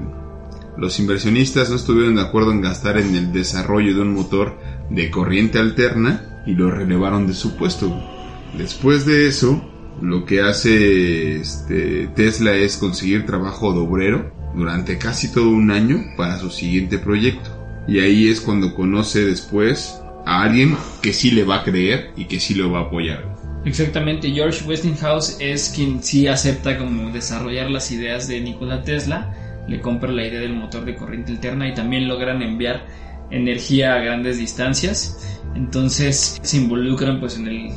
Los 0.78 0.98
inversionistas 0.98 1.68
no 1.68 1.76
estuvieron 1.76 2.16
de 2.16 2.22
acuerdo 2.22 2.52
en 2.52 2.62
gastar 2.62 2.96
en 2.98 3.14
el 3.14 3.32
desarrollo 3.32 3.94
de 3.94 4.00
un 4.00 4.14
motor 4.14 4.58
de 4.88 5.10
corriente 5.10 5.58
alterna 5.58 6.42
y 6.46 6.54
lo 6.54 6.70
relevaron 6.70 7.26
de 7.26 7.34
su 7.34 7.56
puesto. 7.56 8.15
Después 8.54 9.06
de 9.06 9.28
eso, 9.28 9.62
lo 10.00 10.24
que 10.24 10.40
hace 10.40 11.36
este, 11.36 12.08
Tesla 12.14 12.54
es 12.54 12.76
conseguir 12.76 13.26
trabajo 13.26 13.72
de 13.72 13.80
obrero 13.80 14.32
durante 14.54 14.98
casi 14.98 15.32
todo 15.32 15.50
un 15.50 15.70
año 15.70 16.02
para 16.16 16.38
su 16.38 16.50
siguiente 16.50 16.98
proyecto. 16.98 17.50
Y 17.88 18.00
ahí 18.00 18.28
es 18.28 18.40
cuando 18.40 18.74
conoce 18.74 19.24
después 19.24 20.00
a 20.24 20.42
alguien 20.42 20.76
que 21.02 21.12
sí 21.12 21.30
le 21.30 21.44
va 21.44 21.56
a 21.56 21.64
creer 21.64 22.12
y 22.16 22.24
que 22.24 22.40
sí 22.40 22.54
lo 22.54 22.70
va 22.70 22.80
a 22.80 22.82
apoyar. 22.84 23.36
Exactamente, 23.64 24.30
George 24.30 24.64
Westinghouse 24.64 25.36
es 25.40 25.72
quien 25.74 26.02
sí 26.02 26.28
acepta 26.28 26.78
como 26.78 27.10
desarrollar 27.10 27.70
las 27.70 27.90
ideas 27.90 28.28
de 28.28 28.40
Nikola 28.40 28.82
Tesla, 28.82 29.34
le 29.66 29.80
compra 29.80 30.12
la 30.12 30.24
idea 30.24 30.40
del 30.40 30.54
motor 30.54 30.84
de 30.84 30.94
corriente 30.94 31.32
alterna 31.32 31.68
y 31.68 31.74
también 31.74 32.06
logran 32.06 32.42
enviar 32.42 32.86
energía 33.30 33.94
a 33.94 33.98
grandes 33.98 34.38
distancias. 34.38 35.40
Entonces 35.54 36.38
se 36.42 36.56
involucran 36.58 37.18
pues 37.18 37.36
en 37.36 37.48
el, 37.48 37.70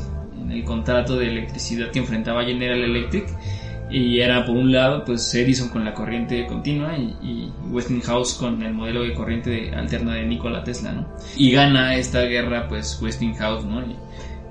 el 0.51 0.63
contrato 0.63 1.17
de 1.17 1.27
electricidad 1.29 1.91
que 1.91 1.99
enfrentaba 1.99 2.43
General 2.43 2.79
Electric 2.79 3.25
y 3.91 4.19
era 4.19 4.45
por 4.45 4.55
un 4.55 4.71
lado 4.71 5.03
pues 5.03 5.33
Edison 5.33 5.69
con 5.69 5.83
la 5.83 5.93
corriente 5.95 6.45
continua 6.45 6.95
y, 6.97 7.15
y 7.23 7.51
Westinghouse 7.71 8.33
con 8.35 8.61
el 8.61 8.73
modelo 8.73 9.01
de 9.03 9.13
corriente 9.15 9.49
de- 9.49 9.75
alterna 9.75 10.13
de 10.13 10.25
Nikola 10.27 10.63
Tesla, 10.63 10.91
¿no? 10.91 11.07
Y 11.35 11.51
gana 11.51 11.95
esta 11.95 12.21
guerra 12.23 12.67
pues 12.67 12.99
Westinghouse, 13.01 13.65
¿no? 13.65 13.81
Y, 13.81 13.95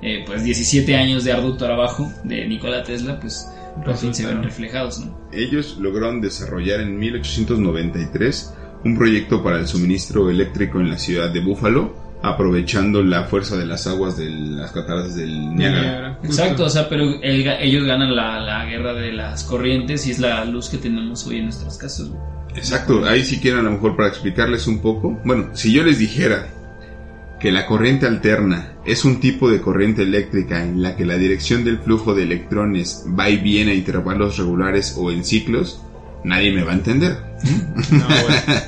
eh, 0.01 0.23
pues 0.25 0.43
17 0.43 0.95
años 0.95 1.23
de 1.23 1.31
arduo 1.33 1.55
trabajo 1.55 2.11
de 2.25 2.45
Nikola 2.47 2.83
Tesla, 2.83 3.17
pues 3.19 3.47
por 3.85 3.95
fin 3.95 4.13
se 4.13 4.25
ven 4.25 4.43
reflejados, 4.43 4.99
¿no? 4.99 5.17
Ellos 5.31 5.77
lograron 5.79 6.19
desarrollar 6.19 6.81
en 6.81 6.97
1893 6.99 8.53
un 8.83 8.97
proyecto 8.97 9.43
para 9.43 9.57
el 9.59 9.67
suministro 9.67 10.29
eléctrico 10.29 10.79
en 10.79 10.89
la 10.89 10.97
ciudad 10.97 11.31
de 11.31 11.41
Buffalo, 11.41 11.93
aprovechando 12.21 13.01
la 13.01 13.23
fuerza 13.25 13.55
de 13.57 13.65
las 13.65 13.87
aguas 13.87 14.17
de 14.17 14.29
las 14.29 14.71
cataratas 14.71 15.15
del 15.15 15.55
Niágara. 15.55 16.19
Exacto, 16.23 16.65
o 16.65 16.69
sea, 16.69 16.89
pero 16.89 17.03
el- 17.21 17.47
ellos 17.47 17.85
ganan 17.85 18.15
la, 18.15 18.39
la 18.41 18.65
guerra 18.65 18.93
de 18.93 19.13
las 19.13 19.43
corrientes 19.43 20.05
y 20.07 20.11
es 20.11 20.19
la 20.19 20.43
luz 20.45 20.69
que 20.69 20.77
tenemos 20.77 21.25
hoy 21.27 21.37
en 21.37 21.45
nuestras 21.45 21.77
casas. 21.77 22.09
güey. 22.09 22.21
Exacto, 22.55 23.05
ahí 23.05 23.23
si 23.23 23.39
quieren 23.39 23.61
a 23.61 23.63
lo 23.63 23.71
mejor 23.71 23.95
para 23.95 24.09
explicarles 24.09 24.67
un 24.67 24.79
poco. 24.81 25.17
Bueno, 25.23 25.49
si 25.53 25.71
yo 25.71 25.83
les 25.83 25.97
dijera 25.99 26.47
que 27.39 27.51
la 27.53 27.65
corriente 27.65 28.05
alterna 28.05 28.73
es 28.85 29.05
un 29.05 29.21
tipo 29.21 29.49
de 29.49 29.61
corriente 29.61 30.01
eléctrica 30.01 30.61
en 30.61 30.81
la 30.81 30.97
que 30.97 31.05
la 31.05 31.15
dirección 31.15 31.63
del 31.63 31.79
flujo 31.79 32.13
de 32.13 32.23
electrones 32.23 33.05
va 33.17 33.29
y 33.29 33.37
viene 33.37 33.71
a 33.71 33.75
intervalos 33.75 34.37
regulares 34.37 34.93
o 34.97 35.09
en 35.09 35.23
ciclos, 35.23 35.81
nadie 36.25 36.51
me 36.51 36.63
va 36.63 36.71
a 36.73 36.75
entender. 36.75 37.17
No, 37.91 38.05
bueno. 38.07 38.61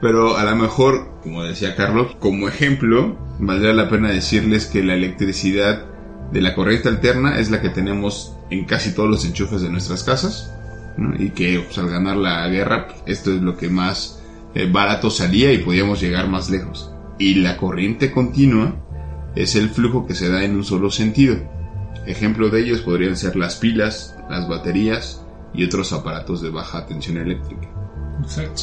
Pero 0.00 0.36
a 0.36 0.44
lo 0.44 0.56
mejor, 0.56 1.20
como 1.22 1.42
decía 1.42 1.74
Carlos, 1.74 2.16
como 2.20 2.48
ejemplo, 2.48 3.16
valdría 3.38 3.72
la 3.72 3.88
pena 3.88 4.10
decirles 4.10 4.66
que 4.66 4.84
la 4.84 4.94
electricidad 4.94 5.86
de 6.32 6.40
la 6.40 6.54
corriente 6.54 6.88
alterna 6.88 7.38
es 7.38 7.50
la 7.50 7.60
que 7.60 7.70
tenemos 7.70 8.36
en 8.50 8.64
casi 8.64 8.94
todos 8.94 9.08
los 9.08 9.24
enchufes 9.24 9.62
de 9.62 9.70
nuestras 9.70 10.04
casas. 10.04 10.52
Y 11.18 11.30
que 11.30 11.60
pues, 11.60 11.78
al 11.78 11.90
ganar 11.90 12.16
la 12.16 12.46
guerra, 12.48 12.88
esto 13.06 13.32
es 13.32 13.40
lo 13.40 13.56
que 13.56 13.68
más 13.68 14.20
eh, 14.54 14.68
barato 14.70 15.10
salía 15.10 15.52
y 15.52 15.58
podíamos 15.58 16.00
llegar 16.00 16.28
más 16.28 16.50
lejos. 16.50 16.92
Y 17.18 17.36
la 17.36 17.56
corriente 17.56 18.10
continua 18.10 18.74
es 19.36 19.54
el 19.54 19.70
flujo 19.70 20.06
que 20.06 20.14
se 20.14 20.28
da 20.28 20.44
en 20.44 20.56
un 20.56 20.64
solo 20.64 20.90
sentido. 20.90 21.36
Ejemplo 22.06 22.50
de 22.50 22.62
ellos 22.62 22.80
podrían 22.80 23.16
ser 23.16 23.36
las 23.36 23.56
pilas, 23.56 24.16
las 24.28 24.48
baterías 24.48 25.22
y 25.54 25.64
otros 25.64 25.92
aparatos 25.92 26.42
de 26.42 26.50
baja 26.50 26.86
tensión 26.86 27.18
eléctrica. 27.18 27.68
Exacto. 28.20 28.62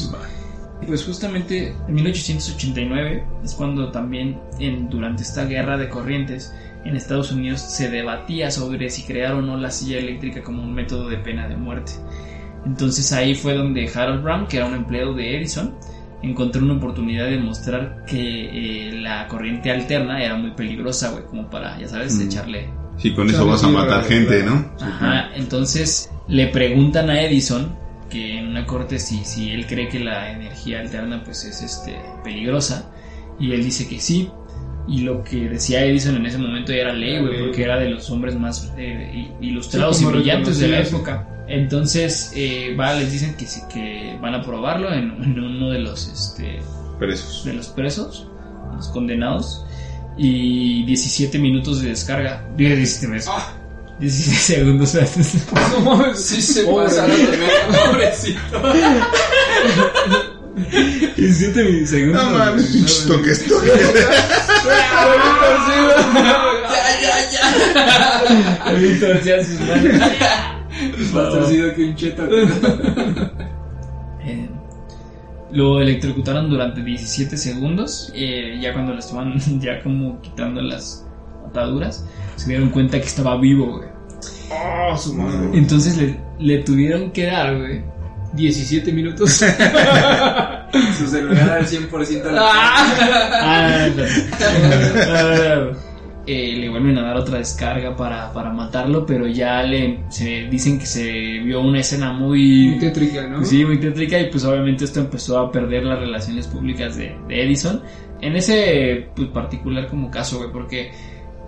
Pues 0.87 1.03
justamente 1.03 1.75
en 1.87 1.93
1889 1.95 3.23
es 3.43 3.53
cuando 3.53 3.91
también 3.91 4.39
en, 4.59 4.89
durante 4.89 5.23
esta 5.23 5.45
guerra 5.45 5.77
de 5.77 5.89
corrientes 5.89 6.53
en 6.83 6.95
Estados 6.95 7.31
Unidos 7.31 7.61
se 7.61 7.89
debatía 7.89 8.51
sobre 8.51 8.89
si 8.89 9.03
crear 9.03 9.33
o 9.33 9.41
no 9.41 9.57
la 9.57 9.71
silla 9.71 9.97
eléctrica 9.97 10.43
como 10.43 10.61
un 10.61 10.73
método 10.73 11.09
de 11.09 11.17
pena 11.17 11.47
de 11.47 11.55
muerte. 11.57 11.93
Entonces 12.65 13.11
ahí 13.13 13.35
fue 13.35 13.55
donde 13.55 13.89
Harold 13.93 14.23
Brown, 14.23 14.47
que 14.47 14.57
era 14.57 14.67
un 14.67 14.75
empleado 14.75 15.13
de 15.13 15.37
Edison, 15.37 15.73
encontró 16.21 16.63
una 16.63 16.75
oportunidad 16.75 17.25
de 17.25 17.37
mostrar 17.37 18.03
que 18.05 18.89
eh, 18.89 18.91
la 18.93 19.27
corriente 19.27 19.71
alterna 19.71 20.23
era 20.23 20.35
muy 20.35 20.51
peligrosa, 20.51 21.11
güey, 21.11 21.23
como 21.25 21.49
para, 21.49 21.79
ya 21.79 21.87
sabes, 21.87 22.15
Mm. 22.15 22.21
echarle 22.21 22.69
Sí, 22.97 23.13
con 23.13 23.29
eso 23.29 23.45
vas 23.45 23.63
a 23.63 23.67
matar 23.67 24.05
gente. 24.05 24.41
¿no? 24.43 24.71
Ajá, 24.79 25.29
entonces 25.35 26.09
le 26.27 26.47
preguntan 26.47 27.09
a 27.09 27.21
Edison 27.21 27.75
que 28.15 28.37
en 28.39 28.47
una 28.47 28.65
corte 28.65 28.97
si, 28.99 29.23
si 29.25 29.51
él 29.51 29.65
cree 29.67 29.89
que 29.89 29.99
la 29.99 30.31
energía 30.31 30.79
alterna 30.79 31.21
pues 31.23 31.43
es 31.45 31.61
este 31.61 31.99
peligrosa 32.23 32.89
y 33.39 33.51
él 33.51 33.63
dice 33.63 33.87
que 33.89 33.99
sí 33.99 34.29
y 34.87 35.01
lo 35.01 35.23
que 35.23 35.49
decía 35.49 35.83
Edison 35.83 36.15
en 36.15 36.25
ese 36.27 36.37
momento 36.37 36.71
era 36.71 36.93
ley, 36.93 37.19
güey, 37.19 37.39
porque 37.45 37.63
era 37.63 37.77
de 37.77 37.89
los 37.89 38.09
hombres 38.11 38.35
más 38.39 38.71
eh, 38.77 39.29
ilustrados 39.41 39.97
Sí, 39.97 40.05
y 40.05 40.07
brillantes 40.07 40.59
de 40.59 40.67
la 40.67 40.79
época. 40.81 41.27
Entonces, 41.47 42.31
eh, 42.35 42.75
va, 42.79 42.93
les 42.93 43.11
dicen 43.11 43.35
que, 43.35 43.45
sí- 43.47 43.61
que 43.73 44.17
van 44.21 44.33
a 44.35 44.41
probarlo 44.43 44.93
en, 44.93 45.23
en 45.23 45.39
uno 45.39 45.69
de 45.71 45.79
los 45.79 46.07
este, 46.07 46.59
Presos. 46.99 47.43
de 47.45 47.53
los 47.53 47.67
presos, 47.69 48.27
los 48.75 48.87
condenados, 48.89 49.65
y 50.17 50.83
17 50.85 51.37
minutos 51.39 51.81
de 51.81 51.89
descarga. 51.89 52.47
Digo, 52.55 52.75
17 52.75 53.07
minutos. 53.07 53.33
17 53.99 54.35
segundos. 54.39 54.93
No 55.71 55.79
mames, 55.81 56.19
Sí 56.19 56.41
se 56.41 56.63
pasaron 56.65 57.15
de 57.15 57.37
ver, 57.37 57.49
pobrecito. 57.91 58.61
17 61.15 61.85
segundos. 61.87 62.23
No 62.23 62.29
mames, 62.31 62.65
pinches 62.67 63.05
toques, 63.07 63.45
toques. 63.45 63.71
Ya, 66.69 66.83
ya, 67.01 67.13
ya. 67.31 69.21
Se 69.23 69.33
hace 69.33 69.57
sus 69.57 69.59
manos. 69.61 70.01
Más 71.13 71.29
torcido 71.29 71.73
que 71.75 71.83
un 71.85 71.95
cheto. 71.95 72.23
Eh, 74.27 74.49
lo 75.51 75.79
electrocutaron 75.79 76.49
durante 76.49 76.81
17 76.81 77.37
segundos. 77.37 78.11
eh, 78.15 78.57
ya 78.59 78.73
cuando 78.73 78.91
le 78.93 78.99
estaban 78.99 79.35
ya 79.61 79.83
como 79.83 80.19
quitando 80.19 80.61
las 80.63 81.04
ataduras, 81.47 82.05
se 82.35 82.49
dieron 82.49 82.69
cuenta 82.69 82.99
que 82.99 83.05
estaba 83.07 83.39
vivo, 83.39 83.77
güey. 83.77 83.89
Oh, 84.51 84.97
su 84.97 85.13
madre. 85.13 85.49
Entonces 85.57 85.97
le, 85.97 86.19
le 86.39 86.63
tuvieron 86.63 87.11
que 87.11 87.25
dar, 87.25 87.57
güey. 87.57 87.81
17 88.33 88.91
minutos. 88.91 89.31
Su 90.97 91.07
celular 91.07 91.49
al 91.51 91.65
100% 91.65 92.21
de 92.21 92.31
la 92.33 92.41
Ah, 92.41 92.95
ah, 93.41 93.87
eh, 96.27 96.57
le 96.57 96.69
vuelven 96.69 96.97
a 96.97 97.03
dar 97.03 97.17
otra 97.17 97.37
descarga 97.37 97.95
para, 97.95 98.33
para 98.33 98.51
matarlo, 98.51 99.05
pero 99.05 99.27
ya 99.27 99.61
le 99.61 99.99
se 100.09 100.47
dicen 100.49 100.79
que 100.79 100.85
se 100.87 101.03
vio 101.03 101.61
una 101.61 101.79
escena 101.79 102.11
muy, 102.13 102.69
Muy 102.69 102.79
tétrica, 102.79 103.27
¿no? 103.27 103.45
sí, 103.45 103.63
muy 103.63 103.79
tétrica 103.79 104.19
y 104.19 104.31
pues 104.31 104.43
obviamente 104.43 104.85
esto 104.85 105.01
empezó 105.01 105.37
a 105.39 105.51
perder 105.51 105.83
las 105.83 105.99
relaciones 105.99 106.47
públicas 106.47 106.97
de, 106.97 107.15
de 107.27 107.43
Edison 107.43 107.83
en 108.21 108.35
ese 108.35 109.07
pues, 109.15 109.27
particular 109.29 109.87
como 109.87 110.09
caso, 110.09 110.39
güey, 110.39 110.51
porque 110.51 110.91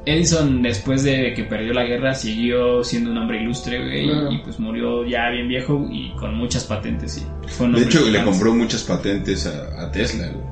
Edison 0.08 0.62
después 0.62 1.04
de 1.04 1.34
que 1.36 1.44
perdió 1.44 1.74
la 1.74 1.84
guerra 1.84 2.14
siguió 2.16 2.84
siendo 2.84 3.12
un 3.12 3.18
hombre 3.18 3.42
ilustre, 3.42 3.78
güey, 3.80 4.06
y- 4.06 4.10
Claro. 4.10 4.32
y, 4.32 4.38
pues 4.40 4.60
murió 4.60 5.06
ya 5.06 5.30
bien 5.30 5.48
viejo 5.48 5.86
y 5.92 6.12
con 6.12 6.36
muchas 6.36 6.64
patentes 6.64 7.18
y 7.18 7.48
fue 7.50 7.66
un 7.68 7.74
De 7.74 7.84
hecho, 7.84 8.08
le 8.10 8.24
compró 8.24 8.54
muchas 8.56 8.84
patentes 8.84 9.46
a, 9.46 9.84
a 9.86 9.92
Tesla. 9.92 10.28
güey. 10.30 10.46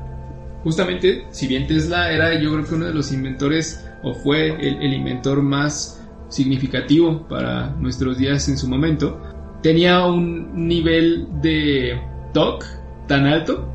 Justamente, 0.64 1.26
si 1.32 1.48
bien 1.48 1.68
Tesla 1.68 2.12
era 2.12 2.40
yo 2.42 2.52
creo 2.54 2.66
que 2.66 2.76
uno 2.76 2.86
de 2.86 2.94
los 2.94 3.12
inventores 3.12 3.86
o 4.04 4.14
fue 4.14 4.48
el, 4.50 4.82
el 4.82 4.94
inventor 4.94 5.42
más 5.42 6.02
significativo 6.30 7.28
para 7.28 7.70
nuestros 7.80 8.18
días 8.18 8.50
en 8.50 8.58
su 8.58 8.68
momento, 8.68 9.22
tenía 9.62 10.06
un 10.06 10.68
nivel 10.68 11.28
de 11.42 12.00
TOC 12.34 12.66
tan 13.08 13.26
alto 13.28 13.70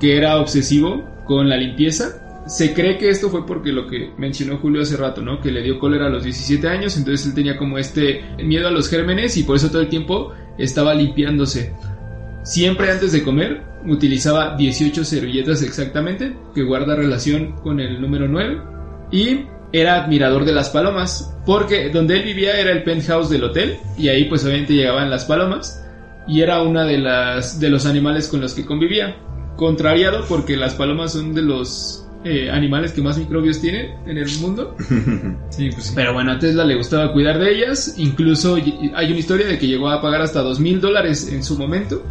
que 0.00 0.16
era 0.16 0.38
obsesivo 0.38 1.02
con 1.26 1.48
la 1.48 1.56
limpieza. 1.56 2.21
Se 2.46 2.74
cree 2.74 2.98
que 2.98 3.08
esto 3.08 3.30
fue 3.30 3.46
porque 3.46 3.70
lo 3.72 3.86
que 3.86 4.12
mencionó 4.18 4.58
Julio 4.58 4.82
hace 4.82 4.96
rato, 4.96 5.22
¿no? 5.22 5.40
Que 5.40 5.52
le 5.52 5.62
dio 5.62 5.78
cólera 5.78 6.06
a 6.06 6.10
los 6.10 6.24
17 6.24 6.66
años, 6.68 6.96
entonces 6.96 7.26
él 7.26 7.34
tenía 7.34 7.56
como 7.56 7.78
este 7.78 8.22
miedo 8.42 8.68
a 8.68 8.72
los 8.72 8.88
gérmenes 8.88 9.36
y 9.36 9.44
por 9.44 9.56
eso 9.56 9.70
todo 9.70 9.82
el 9.82 9.88
tiempo 9.88 10.32
estaba 10.58 10.94
limpiándose. 10.94 11.72
Siempre 12.42 12.90
antes 12.90 13.12
de 13.12 13.22
comer 13.22 13.62
utilizaba 13.86 14.56
18 14.56 15.04
servilletas 15.04 15.62
exactamente, 15.62 16.36
que 16.54 16.64
guarda 16.64 16.96
relación 16.96 17.52
con 17.62 17.80
el 17.80 18.00
número 18.00 18.26
9. 18.28 18.60
Y 19.12 19.46
era 19.72 20.02
admirador 20.02 20.44
de 20.44 20.52
las 20.52 20.70
palomas, 20.70 21.34
porque 21.46 21.88
donde 21.90 22.16
él 22.16 22.24
vivía 22.24 22.60
era 22.60 22.72
el 22.72 22.82
penthouse 22.82 23.30
del 23.30 23.44
hotel, 23.44 23.76
y 23.96 24.08
ahí 24.08 24.24
pues 24.24 24.44
obviamente 24.44 24.74
llegaban 24.74 25.10
las 25.10 25.24
palomas, 25.24 25.84
y 26.26 26.40
era 26.40 26.62
una 26.62 26.84
de 26.84 26.98
las 26.98 27.58
de 27.58 27.70
los 27.70 27.86
animales 27.86 28.28
con 28.28 28.40
los 28.40 28.54
que 28.54 28.66
convivía. 28.66 29.16
Contrariado 29.56 30.24
porque 30.28 30.56
las 30.56 30.74
palomas 30.74 31.12
son 31.12 31.34
de 31.34 31.42
los 31.42 32.01
eh, 32.24 32.50
animales 32.50 32.92
que 32.92 33.02
más 33.02 33.18
microbios 33.18 33.60
tienen 33.60 33.94
en 34.06 34.18
el 34.18 34.28
mundo. 34.40 34.76
Sí, 35.50 35.68
pues 35.70 35.86
sí. 35.86 35.92
Pero 35.94 36.14
bueno, 36.14 36.32
a 36.32 36.38
Tesla 36.38 36.64
le 36.64 36.76
gustaba 36.76 37.12
cuidar 37.12 37.38
de 37.38 37.52
ellas. 37.54 37.94
Incluso 37.98 38.54
hay 38.54 39.10
una 39.10 39.18
historia 39.18 39.46
de 39.46 39.58
que 39.58 39.66
llegó 39.66 39.90
a 39.90 40.00
pagar 40.00 40.22
hasta 40.22 40.40
dos 40.40 40.60
mil 40.60 40.80
dólares 40.80 41.30
en 41.30 41.44
su 41.44 41.58
momento 41.58 42.02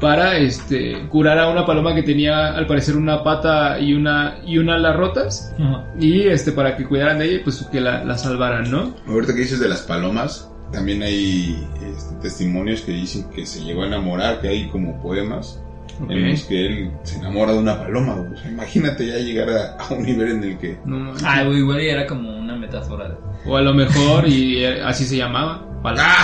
para 0.00 0.36
este 0.36 1.06
curar 1.08 1.38
a 1.38 1.48
una 1.48 1.64
paloma 1.64 1.94
que 1.94 2.02
tenía 2.02 2.54
al 2.54 2.66
parecer 2.66 2.96
una 2.96 3.22
pata 3.22 3.78
y 3.78 3.94
una 3.94 4.38
y 4.44 4.58
una 4.58 4.74
ala 4.74 4.92
rotas 4.92 5.54
Ajá. 5.58 5.86
y 5.98 6.22
este 6.22 6.50
para 6.50 6.76
que 6.76 6.84
cuidaran 6.84 7.20
de 7.20 7.26
ella 7.26 7.34
y 7.36 7.38
pues 7.44 7.64
que 7.70 7.80
la, 7.80 8.04
la 8.04 8.18
salvaran, 8.18 8.68
¿no? 8.70 8.94
Ahorita 9.06 9.32
que 9.32 9.42
dices 9.42 9.60
de 9.60 9.68
las 9.68 9.82
palomas, 9.82 10.50
también 10.72 11.02
hay 11.02 11.56
este, 11.88 12.16
testimonios 12.20 12.80
que 12.80 12.92
dicen 12.92 13.30
que 13.30 13.46
se 13.46 13.62
llegó 13.62 13.84
a 13.84 13.86
enamorar, 13.86 14.40
que 14.40 14.48
hay 14.48 14.68
como 14.68 15.00
poemas 15.00 15.62
en 16.08 16.30
los 16.30 16.42
que 16.44 16.66
él 16.66 16.90
se 17.02 17.16
enamora 17.18 17.52
de 17.52 17.58
una 17.58 17.78
paloma. 17.78 18.14
O 18.32 18.36
sea, 18.36 18.50
imagínate 18.50 19.06
ya 19.06 19.18
llegar 19.18 19.50
a, 19.50 19.76
a 19.76 19.94
un 19.94 20.02
nivel 20.02 20.30
en 20.32 20.44
el 20.44 20.58
que... 20.58 20.78
No. 20.84 21.12
Ah, 21.24 21.42
igual 21.44 21.80
era 21.80 22.06
como 22.06 22.36
una 22.38 22.56
metáfora. 22.56 23.16
O 23.44 23.56
a 23.56 23.62
lo 23.62 23.74
mejor 23.74 24.28
y 24.28 24.64
eh, 24.64 24.82
así 24.82 25.04
se 25.04 25.16
llamaba. 25.16 25.64
paloma. 25.82 26.14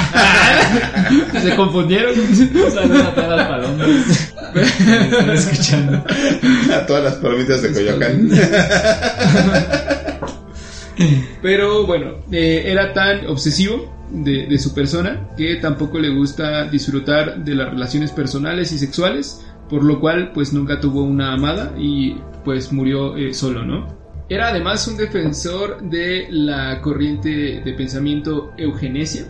se 1.40 1.56
confundieron. 1.56 2.14
Saludos 2.72 3.02
a 3.06 3.14
todas 3.14 3.36
las 3.36 3.48
palomas. 3.48 4.34
Están 4.54 5.30
escuchando. 5.30 6.04
A 6.74 6.86
todas 6.86 7.04
las 7.04 7.14
palomitas 7.16 7.62
de 7.62 7.72
Coyoacán. 7.72 8.30
Pero 11.42 11.86
bueno, 11.86 12.12
eh, 12.32 12.64
era 12.66 12.92
tan 12.92 13.26
obsesivo 13.26 13.94
de, 14.10 14.46
de 14.46 14.58
su 14.58 14.74
persona 14.74 15.28
que 15.36 15.56
tampoco 15.56 15.98
le 15.98 16.08
gusta 16.10 16.64
disfrutar 16.64 17.44
de 17.44 17.54
las 17.54 17.70
relaciones 17.70 18.10
personales 18.10 18.72
y 18.72 18.78
sexuales, 18.78 19.44
por 19.68 19.84
lo 19.84 20.00
cual 20.00 20.32
pues 20.32 20.52
nunca 20.52 20.80
tuvo 20.80 21.02
una 21.02 21.32
amada 21.34 21.74
y 21.78 22.16
pues 22.44 22.72
murió 22.72 23.16
eh, 23.16 23.34
solo, 23.34 23.64
¿no? 23.64 23.98
Era 24.30 24.48
además 24.48 24.86
un 24.88 24.96
defensor 24.96 25.82
de 25.82 26.26
la 26.30 26.80
corriente 26.82 27.62
de 27.64 27.72
pensamiento 27.72 28.52
eugenesia, 28.58 29.24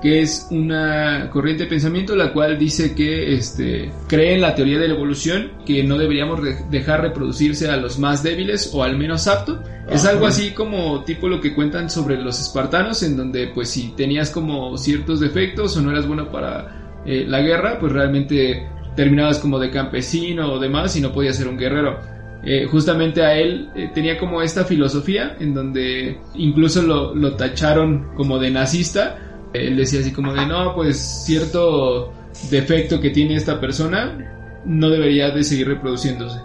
que 0.00 0.20
es 0.22 0.46
una 0.50 1.30
corriente 1.32 1.64
de 1.64 1.70
pensamiento 1.70 2.14
la 2.14 2.32
cual 2.32 2.56
dice 2.56 2.94
que 2.94 3.34
este, 3.34 3.90
cree 4.06 4.34
en 4.34 4.42
la 4.42 4.54
teoría 4.54 4.78
de 4.78 4.86
la 4.86 4.94
evolución, 4.94 5.52
que 5.66 5.82
no 5.82 5.98
deberíamos 5.98 6.40
dejar 6.70 7.00
reproducirse 7.00 7.68
a 7.68 7.76
los 7.76 7.98
más 7.98 8.22
débiles 8.22 8.70
o 8.72 8.84
al 8.84 8.96
menos 8.96 9.26
apto. 9.26 9.62
Es 9.90 10.04
algo 10.04 10.26
así 10.26 10.52
como 10.52 11.02
tipo 11.02 11.28
lo 11.28 11.40
que 11.40 11.52
cuentan 11.52 11.90
sobre 11.90 12.16
los 12.16 12.40
espartanos, 12.40 13.02
en 13.02 13.16
donde 13.16 13.48
pues 13.48 13.70
si 13.70 13.94
tenías 13.96 14.30
como 14.30 14.78
ciertos 14.78 15.18
defectos 15.18 15.76
o 15.76 15.80
no 15.80 15.90
eras 15.90 16.06
bueno 16.06 16.30
para 16.30 17.02
eh, 17.04 17.24
la 17.26 17.40
guerra, 17.40 17.78
pues 17.80 17.92
realmente 17.92 18.68
terminabas 18.96 19.38
como 19.38 19.58
de 19.58 19.70
campesino 19.70 20.52
o 20.52 20.58
demás 20.58 20.96
y 20.96 21.00
no 21.00 21.12
podías 21.12 21.36
ser 21.36 21.48
un 21.48 21.56
guerrero. 21.56 21.98
Eh, 22.42 22.66
justamente 22.66 23.22
a 23.22 23.34
él 23.34 23.70
eh, 23.74 23.90
tenía 23.92 24.18
como 24.18 24.42
esta 24.42 24.64
filosofía 24.64 25.36
en 25.40 25.54
donde 25.54 26.18
incluso 26.34 26.82
lo, 26.82 27.14
lo 27.14 27.34
tacharon 27.34 28.14
como 28.14 28.38
de 28.38 28.50
nazista 28.50 29.18
él 29.56 29.76
decía 29.76 30.00
así 30.00 30.12
como 30.12 30.32
de, 30.32 30.46
no, 30.46 30.74
pues 30.74 30.98
cierto 30.98 32.12
defecto 32.50 33.00
que 33.00 33.10
tiene 33.10 33.36
esta 33.36 33.60
persona 33.60 34.62
no 34.64 34.90
debería 34.90 35.30
de 35.30 35.42
seguir 35.44 35.68
reproduciéndose. 35.68 36.40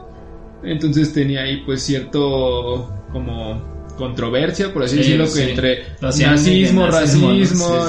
Entonces 0.64 1.12
tenía 1.14 1.42
ahí 1.42 1.64
pues 1.66 1.82
cierto 1.82 2.94
como 3.12 3.90
controversia, 3.98 4.72
por 4.74 4.84
así 4.84 4.98
decirlo, 4.98 5.26
que 5.34 5.50
entre 5.52 5.84
nazismo, 6.02 6.88
racismo, 6.88 7.88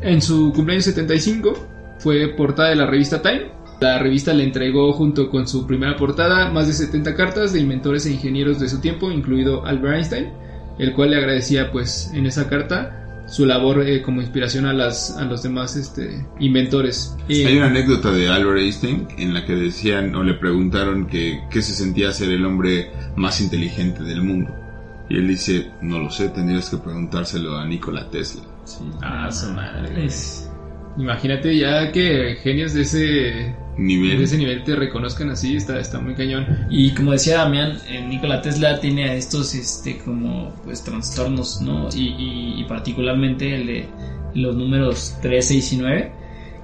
en 0.00 0.22
su 0.22 0.52
cumpleaños 0.52 0.84
75 0.84 1.52
fue 1.98 2.28
portada 2.36 2.70
de 2.70 2.76
la 2.76 2.86
revista 2.86 3.20
Time. 3.20 3.59
La 3.80 3.98
revista 3.98 4.34
le 4.34 4.44
entregó 4.44 4.92
junto 4.92 5.30
con 5.30 5.48
su 5.48 5.66
primera 5.66 5.96
portada 5.96 6.50
más 6.50 6.66
de 6.66 6.74
70 6.74 7.14
cartas 7.14 7.52
de 7.52 7.60
inventores 7.60 8.04
e 8.04 8.12
ingenieros 8.12 8.60
de 8.60 8.68
su 8.68 8.80
tiempo, 8.80 9.10
incluido 9.10 9.64
Albert 9.64 9.94
Einstein, 9.96 10.32
el 10.78 10.92
cual 10.92 11.10
le 11.10 11.16
agradecía 11.16 11.72
pues 11.72 12.10
en 12.12 12.26
esa 12.26 12.48
carta 12.48 13.24
su 13.26 13.46
labor 13.46 13.88
eh, 13.88 14.02
como 14.02 14.20
inspiración 14.20 14.66
a 14.66 14.72
las 14.72 15.16
a 15.16 15.24
los 15.24 15.42
demás 15.42 15.76
este 15.76 16.26
inventores. 16.40 17.16
Hay 17.28 17.56
una 17.56 17.68
anécdota 17.68 18.10
de 18.10 18.28
Albert 18.28 18.58
Einstein 18.58 19.08
en 19.16 19.32
la 19.32 19.46
que 19.46 19.54
decían 19.54 20.14
o 20.14 20.22
le 20.22 20.34
preguntaron 20.34 21.06
que 21.06 21.40
qué 21.50 21.62
se 21.62 21.72
sentía 21.72 22.12
ser 22.12 22.30
el 22.30 22.44
hombre 22.44 22.90
más 23.16 23.40
inteligente 23.40 24.02
del 24.02 24.22
mundo. 24.22 24.54
Y 25.08 25.16
él 25.16 25.26
dice, 25.26 25.70
no 25.80 25.98
lo 25.98 26.10
sé, 26.10 26.28
tendrías 26.28 26.70
que 26.70 26.76
preguntárselo 26.76 27.56
a 27.56 27.66
Nikola 27.66 28.08
Tesla. 28.10 28.42
Ah, 29.02 29.30
su 29.30 29.50
madre. 29.52 30.08
Imagínate 30.98 31.56
ya 31.56 31.90
que 31.90 32.36
genios 32.42 32.74
de 32.74 32.82
ese 32.82 33.56
nivel. 33.76 34.20
Ese 34.22 34.36
nivel 34.38 34.62
te 34.64 34.76
reconozcan 34.76 35.30
así, 35.30 35.56
está, 35.56 35.78
está 35.78 36.00
muy 36.00 36.14
cañón. 36.14 36.46
Y 36.70 36.92
como 36.92 37.12
decía 37.12 37.38
Damián, 37.38 37.78
eh, 37.88 38.04
Nikola 38.06 38.42
Tesla 38.42 38.80
tiene 38.80 39.16
estos 39.16 39.54
este 39.54 39.98
como 39.98 40.54
pues 40.64 40.82
trastornos, 40.82 41.60
¿no? 41.60 41.88
Y, 41.94 42.64
particularmente 42.68 43.54
el 43.54 43.66
de 43.66 43.88
los 44.34 44.54
números 44.56 45.16
3, 45.22 45.44
6 45.44 45.72
y 45.72 45.76
9, 45.78 46.12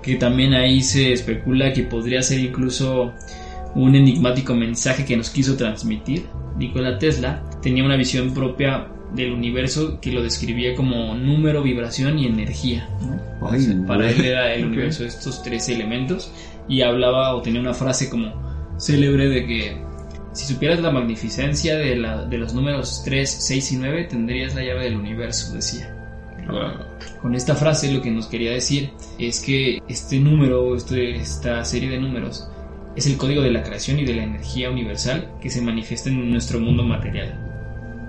que 0.03 0.17
también 0.17 0.55
ahí 0.55 0.83
se 0.83 1.13
especula 1.13 1.73
que 1.73 1.83
podría 1.83 2.23
ser 2.23 2.39
incluso 2.39 3.13
un 3.75 3.95
enigmático 3.95 4.55
mensaje 4.55 5.05
que 5.05 5.17
nos 5.17 5.31
quiso 5.31 5.57
transmitir. 5.57 6.27
Nikola 6.57 6.99
Tesla 6.99 7.43
tenía 7.61 7.85
una 7.85 7.97
visión 7.97 8.33
propia 8.33 8.87
del 9.15 9.33
universo 9.33 10.01
que 10.01 10.13
lo 10.13 10.23
describía 10.23 10.75
como 10.75 11.15
número, 11.15 11.63
vibración 11.63 12.19
y 12.19 12.27
energía. 12.27 12.89
para 13.87 14.11
él 14.11 14.25
era 14.25 14.55
el 14.55 14.65
universo 14.67 15.03
de 15.03 15.09
estos 15.09 15.43
tres 15.43 15.69
elementos 15.69 16.33
y 16.69 16.83
hablaba 16.83 17.35
o 17.35 17.43
tenía 17.43 17.61
una 17.61 17.75
frase 17.75 18.11
como 18.11 18.33
célebre 18.79 19.29
de 19.29 19.47
que 19.47 19.87
si 20.33 20.53
supieras 20.53 20.81
la 20.81 20.91
magnificencia 20.91 21.77
de, 21.77 21.97
la, 21.97 22.27
de 22.27 22.37
los 22.37 22.53
números 22.53 23.03
3, 23.05 23.29
6 23.29 23.73
y 23.73 23.77
9 23.77 24.05
tendrías 24.05 24.55
la 24.55 24.63
llave 24.63 24.85
del 24.85 24.97
universo, 24.97 25.55
decía. 25.55 25.93
Con 27.23 27.35
esta 27.35 27.57
frase 27.57 27.91
lo 27.91 28.03
que 28.03 28.11
nos 28.11 28.27
quería 28.27 28.53
decir 28.53 28.91
es 29.19 29.41
que 29.41 29.83
este 29.89 30.21
número, 30.21 30.77
este, 30.77 31.17
esta 31.17 31.65
serie 31.65 31.89
de 31.89 31.99
números, 31.99 32.49
es 32.95 33.07
el 33.07 33.17
código 33.17 33.43
de 33.43 33.51
la 33.51 33.63
creación 33.63 33.99
y 33.99 34.05
de 34.05 34.15
la 34.15 34.25
energía 34.25 34.71
universal 34.71 35.33
que 35.41 35.51
se 35.51 35.61
manifiesta 35.61 36.11
en 36.11 36.31
nuestro 36.31 36.61
mundo 36.61 36.83
material. 36.83 37.46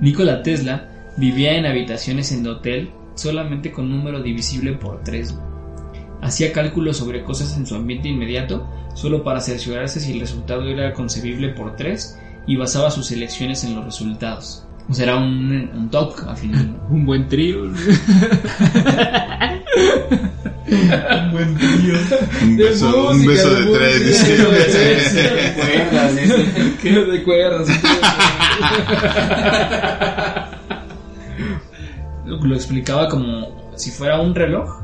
Nikola 0.02 0.44
Tesla 0.44 0.90
vivía 1.18 1.56
en 1.58 1.66
habitaciones 1.66 2.32
en 2.32 2.46
hotel 2.48 2.92
solamente 3.16 3.72
con 3.72 3.90
número 3.90 4.22
divisible 4.22 4.74
por 4.74 5.04
3 5.04 5.36
hacía 6.22 6.52
cálculos 6.52 6.98
sobre 6.98 7.24
cosas 7.24 7.56
en 7.58 7.66
su 7.66 7.76
ambiente 7.76 8.10
inmediato 8.10 8.68
solo 8.94 9.24
para 9.24 9.42
cerciorarse 9.42 10.00
si 10.00 10.14
el 10.14 10.20
resultado 10.20 10.68
era 10.68 10.94
concebible 10.94 11.50
por 11.50 11.76
tres 11.76 12.20
y 12.48 12.56
basaba 12.56 12.92
sus 12.92 13.12
elecciones 13.12 13.64
en 13.64 13.76
los 13.76 13.86
resultados. 13.86 14.66
O 14.90 14.94
sea, 14.94 15.04
era 15.06 15.18
un, 15.18 15.70
un 15.74 15.90
TOC 15.90 16.28
al 16.28 16.38
final. 16.38 16.80
un 16.90 17.06
buen 17.06 17.28
trío. 17.28 17.66
un 20.68 21.32
buen 21.32 21.56
trío. 21.56 21.96
Un 22.44 22.58
beso, 22.58 23.12
un 23.12 23.26
beso 23.26 23.56
de, 23.56 23.66
tres. 23.66 24.26
¿Qué 26.82 27.06
recuerdas? 27.06 27.68
Lo 32.26 32.56
explicaba 32.56 33.10
como 33.10 33.74
si 33.76 33.92
fuera 33.92 34.22
un 34.22 34.34
reloj 34.36 34.82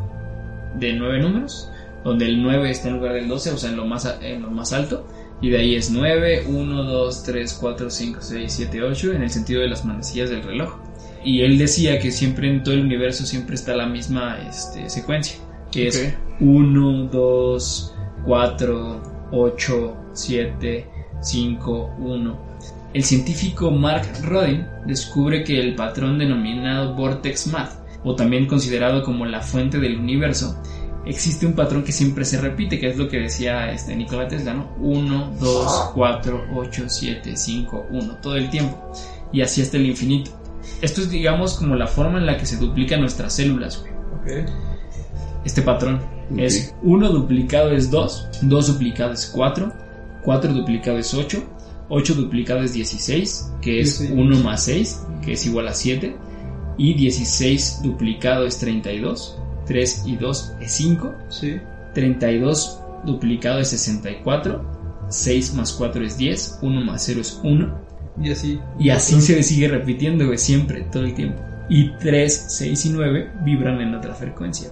de 0.76 0.94
nueve 0.94 1.20
números, 1.20 1.70
donde 2.04 2.26
el 2.26 2.42
9 2.42 2.70
está 2.70 2.90
en 2.90 2.96
lugar 2.96 3.14
del 3.14 3.28
12, 3.28 3.52
o 3.52 3.58
sea, 3.58 3.70
en 3.70 3.78
lo 3.78 3.86
más, 3.86 4.18
en 4.22 4.42
lo 4.42 4.52
más 4.52 4.74
alto. 4.74 5.08
Y 5.42 5.50
de 5.50 5.60
ahí 5.60 5.76
es 5.76 5.92
9, 5.92 6.46
1, 6.48 6.84
2, 6.84 7.24
3, 7.24 7.58
4, 7.60 7.90
5, 7.90 8.20
6, 8.22 8.54
7, 8.54 8.84
8, 8.84 9.14
en 9.14 9.24
el 9.24 9.30
sentido 9.30 9.62
de 9.62 9.68
las 9.68 9.86
manecillas 9.86 10.30
del 10.30 10.44
reloj. 10.44 10.78
Y 11.24 11.42
él 11.42 11.58
decía 11.58 12.00
que 12.00 12.12
siempre 12.12 12.50
en 12.50 12.64
todo 12.64 12.76
el 12.76 12.82
universo 12.82 13.26
siempre 13.26 13.56
está 13.56 13.76
la 13.76 13.88
misma 13.88 14.40
este, 14.48 14.90
secuencia, 14.90 15.38
que 15.74 15.88
es 15.88 16.14
1, 16.40 17.10
2, 17.12 17.96
4, 18.26 19.02
8, 19.32 19.98
7, 20.14 20.88
5, 21.22 21.96
1. 22.00 22.38
El 22.94 23.04
científico 23.04 23.72
Mark 23.72 24.08
Rodin 24.24 24.68
descubre 24.86 25.44
que 25.44 25.60
el 25.60 25.74
patrón 25.74 26.20
denominado 26.20 26.94
Vortex 26.94 27.48
Math 27.48 27.84
o 28.04 28.16
también 28.16 28.46
considerado 28.46 29.04
como 29.04 29.26
la 29.26 29.42
fuente 29.42 29.80
del 29.80 29.98
universo, 29.98 30.62
existe 31.06 31.46
un 31.46 31.54
patrón 31.54 31.84
que 31.84 31.92
siempre 31.92 32.26
se 32.26 32.40
repite, 32.40 32.80
que 32.80 32.90
es 32.90 32.98
lo 32.98 33.08
que 33.08 33.20
decía 33.20 33.72
este 33.72 33.96
Nikola 33.96 34.28
Tesla, 34.28 34.54
¿no? 34.54 34.76
1, 34.80 35.38
2, 35.40 35.92
4, 35.96 36.46
8, 36.54 36.84
7, 36.88 37.36
5, 37.36 37.88
1, 37.90 38.16
todo 38.18 38.36
el 38.36 38.50
tiempo. 38.50 38.92
Y 39.32 39.42
así 39.42 39.62
hasta 39.62 39.78
el 39.78 39.88
infinito. 39.88 40.32
Esto 40.82 41.02
es, 41.02 41.10
digamos, 41.10 41.56
como 41.56 41.76
la 41.76 41.88
forma 41.88 42.20
en 42.20 42.26
la 42.26 42.38
que 42.38 42.46
se 42.46 42.58
duplican 42.58 43.02
nuestras 43.02 43.34
células, 43.36 43.84
Este 45.46 45.62
patrón 45.62 46.00
es 46.38 46.74
1 46.84 47.10
duplicado 47.10 47.72
es 47.72 47.92
2, 47.92 48.28
2 48.44 48.68
duplicado 48.68 49.14
es 49.14 49.26
4, 49.28 49.74
4 50.24 50.54
duplicado 50.54 50.98
es 50.98 51.14
8, 51.14 51.44
8 51.90 52.14
duplicado 52.16 52.62
es 52.62 52.74
16, 52.74 53.54
que 53.62 53.82
es 53.82 54.00
1 54.00 54.40
más 54.40 54.64
6, 54.64 55.06
que 55.24 55.34
es 55.34 55.46
igual 55.46 55.68
a 55.68 55.74
7, 55.74 56.16
y 56.78 56.94
16 56.94 57.82
duplicado 57.84 58.46
es 58.46 58.58
32, 58.60 59.38
3 59.66 60.04
y 60.06 60.16
2 60.16 60.54
es 60.62 60.72
5, 60.72 61.16
sí. 61.30 61.60
32 61.94 62.80
duplicado 63.06 63.60
es 63.60 63.70
64, 63.70 65.06
6 65.10 65.54
más 65.54 65.74
4 65.74 66.06
es 66.06 66.18
10, 66.18 66.60
1 66.62 66.82
más 66.82 67.04
0 67.06 67.22
es 67.22 67.40
1. 67.44 67.84
Y 68.22 68.32
así. 68.32 68.60
Y 68.80 68.90
así 68.90 69.22
se 69.22 69.42
sigue 69.44 69.68
repitiendo, 69.68 70.36
siempre, 70.38 70.84
todo 70.92 71.04
el 71.04 71.14
tiempo. 71.14 71.42
Y 71.70 71.92
3, 71.98 72.46
6 72.50 72.86
y 72.86 72.90
9 72.90 73.32
vibran 73.44 73.82
en 73.82 73.96
otra 73.96 74.14
frecuencia, 74.14 74.70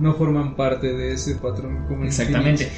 No 0.00 0.14
forman 0.14 0.56
parte 0.56 0.94
de 0.94 1.12
ese 1.12 1.36
patrón 1.36 1.84
como 1.86 2.04
Exactamente. 2.04 2.68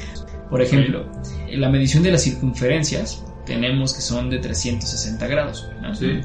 Por 0.51 0.61
ejemplo, 0.61 1.07
en 1.49 1.61
la 1.61 1.71
medición 1.71 2.03
de 2.03 2.11
las 2.11 2.23
circunferencias 2.23 3.25
tenemos 3.47 3.95
que 3.95 4.03
son 4.03 4.29
de 4.29 4.39
360 4.39 5.27
grados. 5.27 5.71
Sí. 5.99 6.21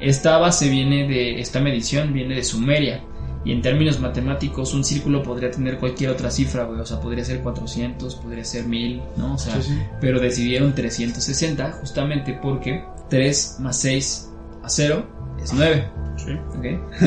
Esta 0.00 0.38
base 0.38 0.68
viene 0.68 1.08
de, 1.08 1.40
esta 1.40 1.60
medición 1.60 2.12
viene 2.12 2.36
de 2.36 2.44
Sumeria. 2.44 3.02
Y 3.44 3.52
en 3.52 3.62
términos 3.62 3.98
matemáticos, 4.00 4.74
un 4.74 4.84
círculo 4.84 5.22
podría 5.22 5.50
tener 5.50 5.78
cualquier 5.78 6.10
otra 6.10 6.30
cifra, 6.30 6.68
O 6.68 6.84
sea, 6.84 7.00
podría 7.00 7.24
ser 7.24 7.40
400, 7.40 8.16
podría 8.16 8.44
ser 8.44 8.64
1000, 8.64 9.02
¿no? 9.16 9.34
O 9.34 9.38
sea, 9.38 9.54
pero 10.00 10.20
decidieron 10.20 10.74
360 10.74 11.72
justamente 11.80 12.38
porque 12.42 12.84
3 13.08 13.56
más 13.60 13.80
6 13.80 14.30
a 14.62 14.68
0 14.68 15.06
es 15.42 15.52
9. 15.54 15.88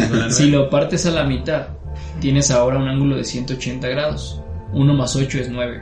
si 0.30 0.50
lo 0.50 0.70
partes 0.70 1.06
a 1.06 1.12
la 1.12 1.26
mitad, 1.26 1.68
tienes 2.20 2.52
ahora 2.52 2.78
un 2.78 2.88
ángulo 2.88 3.16
de 3.16 3.24
180 3.24 3.88
grados. 3.88 4.42
1 4.74 4.94
más 4.94 5.16
8 5.16 5.40
es 5.40 5.50
9. 5.50 5.82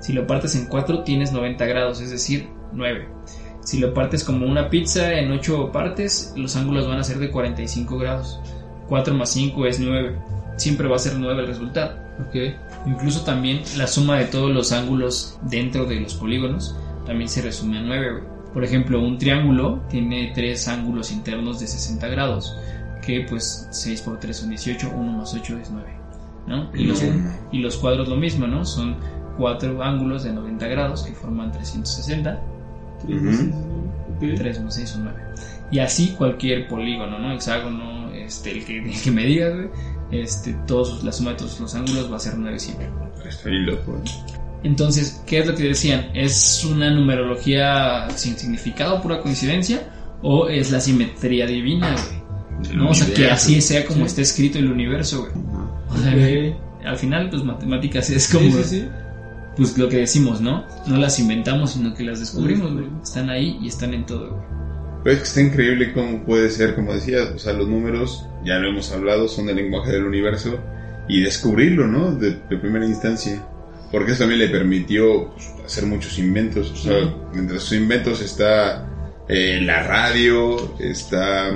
Si 0.00 0.12
lo 0.12 0.26
partes 0.26 0.54
en 0.56 0.66
4, 0.66 1.04
tienes 1.04 1.32
90 1.32 1.64
grados, 1.66 2.00
es 2.00 2.10
decir, 2.10 2.48
9. 2.72 3.08
Si 3.60 3.78
lo 3.78 3.94
partes 3.94 4.24
como 4.24 4.46
una 4.46 4.68
pizza 4.68 5.12
en 5.14 5.30
8 5.30 5.70
partes, 5.70 6.32
los 6.36 6.56
ángulos 6.56 6.88
van 6.88 6.98
a 6.98 7.04
ser 7.04 7.18
de 7.18 7.30
45 7.30 7.98
grados. 7.98 8.40
4 8.88 9.14
más 9.14 9.30
5 9.30 9.66
es 9.66 9.78
9. 9.78 10.16
Siempre 10.56 10.88
va 10.88 10.96
a 10.96 10.98
ser 10.98 11.14
9 11.14 11.40
el 11.40 11.46
resultado. 11.46 12.02
Okay. 12.28 12.56
Incluso 12.86 13.22
también 13.22 13.62
la 13.76 13.86
suma 13.86 14.18
de 14.18 14.26
todos 14.26 14.50
los 14.50 14.72
ángulos 14.72 15.38
dentro 15.42 15.86
de 15.86 16.00
los 16.00 16.14
polígonos 16.14 16.76
también 17.06 17.28
se 17.28 17.42
resume 17.42 17.78
a 17.78 17.82
9. 17.82 18.22
Por 18.52 18.64
ejemplo, 18.64 19.00
un 19.00 19.18
triángulo 19.18 19.80
tiene 19.88 20.32
3 20.34 20.68
ángulos 20.68 21.10
internos 21.10 21.58
de 21.60 21.66
60 21.66 22.06
grados, 22.08 22.56
que 23.02 23.26
pues 23.28 23.68
6 23.70 24.00
por 24.02 24.18
3 24.18 24.34
son 24.34 24.48
18, 24.50 24.90
1 24.94 25.12
más 25.12 25.34
8 25.34 25.58
es 25.58 25.70
9. 25.70 26.02
¿no? 26.46 26.70
Y 26.74 26.84
los, 26.84 27.02
y 27.52 27.58
los 27.58 27.76
cuadros 27.76 28.08
lo 28.08 28.16
mismo, 28.16 28.46
¿no? 28.46 28.64
Son 28.64 28.96
cuatro 29.36 29.82
ángulos 29.82 30.24
de 30.24 30.32
90 30.32 30.66
grados 30.68 31.02
que 31.02 31.12
forman 31.12 31.52
360. 31.52 32.40
3 34.18 34.62
más 34.62 34.74
6 34.74 34.88
son 34.88 35.04
9. 35.04 35.20
Y 35.70 35.78
así 35.78 36.14
cualquier 36.18 36.68
polígono, 36.68 37.18
¿no? 37.18 37.32
Hexágono, 37.32 38.12
este, 38.12 38.52
el 38.52 38.64
que, 38.64 38.78
el 38.78 39.00
que 39.00 39.10
me 39.10 39.24
digas, 39.24 39.54
güey, 39.54 39.68
este, 40.10 40.54
todos, 40.66 41.02
la 41.02 41.12
suma 41.12 41.30
de 41.30 41.36
todos 41.38 41.58
los 41.60 41.74
ángulos 41.74 42.12
va 42.12 42.16
a 42.16 42.20
ser 42.20 42.36
9 42.36 42.58
siempre. 42.58 42.88
Estoy 43.26 43.58
loco. 43.60 44.00
Entonces, 44.62 45.22
¿qué 45.26 45.38
es 45.40 45.46
lo 45.46 45.54
que 45.54 45.64
decían? 45.64 46.10
¿Es 46.14 46.64
una 46.64 46.90
numerología 46.90 48.08
sin 48.10 48.36
significado, 48.36 49.00
pura 49.00 49.20
coincidencia? 49.20 49.88
¿O 50.22 50.48
es 50.48 50.70
la 50.70 50.80
simetría 50.80 51.46
divina, 51.46 51.94
güey? 51.94 52.21
¿No? 52.74 52.90
O 52.90 52.94
sea, 52.94 53.12
que 53.12 53.30
así 53.30 53.60
sea 53.60 53.84
como 53.84 54.06
está 54.06 54.22
escrito 54.22 54.58
el 54.58 54.70
universo, 54.70 55.20
güey. 55.22 55.32
O 55.90 55.96
sea, 55.98 56.14
que 56.14 56.54
al 56.84 56.96
final, 56.96 57.30
pues 57.30 57.44
matemáticas 57.44 58.10
es 58.10 58.28
como... 58.28 58.50
Sí, 58.50 58.52
sí, 58.52 58.80
sí. 58.80 58.88
Pues 59.56 59.76
lo 59.76 59.88
que 59.88 59.98
decimos, 59.98 60.40
¿no? 60.40 60.64
No 60.86 60.96
las 60.96 61.18
inventamos, 61.18 61.72
sino 61.72 61.92
que 61.94 62.04
las 62.04 62.20
descubrimos, 62.20 62.72
güey. 62.72 62.86
Están 63.02 63.28
ahí 63.28 63.58
y 63.60 63.68
están 63.68 63.92
en 63.92 64.06
todo, 64.06 64.30
güey. 64.30 64.42
Pero 65.04 65.16
es 65.16 65.22
que 65.22 65.28
está 65.28 65.40
increíble 65.40 65.92
cómo 65.92 66.24
puede 66.24 66.48
ser, 66.48 66.74
como 66.74 66.94
decías, 66.94 67.28
o 67.34 67.38
sea, 67.38 67.52
los 67.52 67.68
números, 67.68 68.24
ya 68.44 68.58
lo 68.58 68.68
hemos 68.68 68.92
hablado, 68.92 69.28
son 69.28 69.48
el 69.48 69.56
lenguaje 69.56 69.92
del 69.92 70.04
universo 70.04 70.58
y 71.08 71.20
descubrirlo, 71.20 71.86
¿no? 71.86 72.14
De, 72.14 72.30
de 72.48 72.56
primera 72.56 72.86
instancia. 72.86 73.42
Porque 73.90 74.12
eso 74.12 74.20
también 74.20 74.40
le 74.40 74.48
permitió 74.48 75.34
pues, 75.34 75.50
hacer 75.66 75.86
muchos 75.86 76.18
inventos. 76.18 76.70
O 76.70 76.76
sea, 76.76 77.14
entre 77.34 77.58
sus 77.60 77.72
inventos 77.72 78.22
está 78.22 78.88
eh, 79.28 79.60
la 79.62 79.82
radio, 79.82 80.74
está 80.78 81.50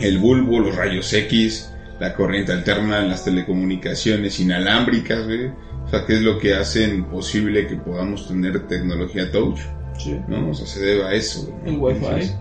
el 0.00 0.18
bulbo, 0.18 0.60
los 0.60 0.76
rayos 0.76 1.12
X, 1.12 1.70
la 1.98 2.14
corriente 2.14 2.52
alterna, 2.52 3.00
las 3.02 3.24
telecomunicaciones 3.24 4.40
inalámbricas, 4.40 5.24
güey. 5.24 5.46
O 5.46 5.88
sea, 5.90 6.06
¿qué 6.06 6.14
es 6.14 6.22
lo 6.22 6.38
que 6.38 6.54
hacen 6.54 7.04
posible 7.04 7.66
que 7.66 7.76
podamos 7.76 8.28
tener 8.28 8.66
tecnología 8.66 9.30
touch? 9.30 9.60
Sí. 9.98 10.18
¿No? 10.28 10.50
O 10.50 10.54
sea, 10.54 10.66
se 10.66 10.80
debe 10.80 11.04
a 11.04 11.12
eso, 11.12 11.46
güey. 11.46 11.74
El 11.74 11.80
Wi-Fi. 11.80 12.04
Entonces, 12.04 12.36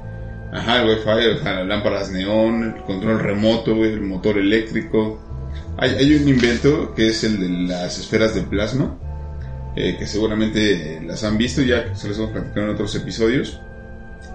Ajá, 0.51 0.81
el 0.81 0.89
Wi-Fi, 0.89 1.27
o 1.27 1.43
sea, 1.43 1.53
las 1.59 1.67
lámparas 1.67 2.11
neón, 2.11 2.75
el 2.75 2.83
control 2.83 3.19
remoto, 3.19 3.75
güey, 3.75 3.93
el 3.93 4.01
motor 4.01 4.37
eléctrico. 4.37 5.19
Hay, 5.77 5.91
hay 5.91 6.15
un 6.15 6.27
invento 6.27 6.93
que 6.95 7.09
es 7.09 7.23
el 7.23 7.39
de 7.39 7.49
las 7.73 7.99
esferas 7.99 8.33
de 8.33 8.41
plasma, 8.41 8.97
eh, 9.75 9.95
que 9.97 10.07
seguramente 10.07 11.01
las 11.05 11.23
han 11.23 11.37
visto 11.37 11.61
ya, 11.61 11.95
se 11.95 12.07
les 12.07 12.17
hemos 12.17 12.31
platicado 12.31 12.67
en 12.67 12.73
otros 12.73 12.95
episodios. 12.95 13.61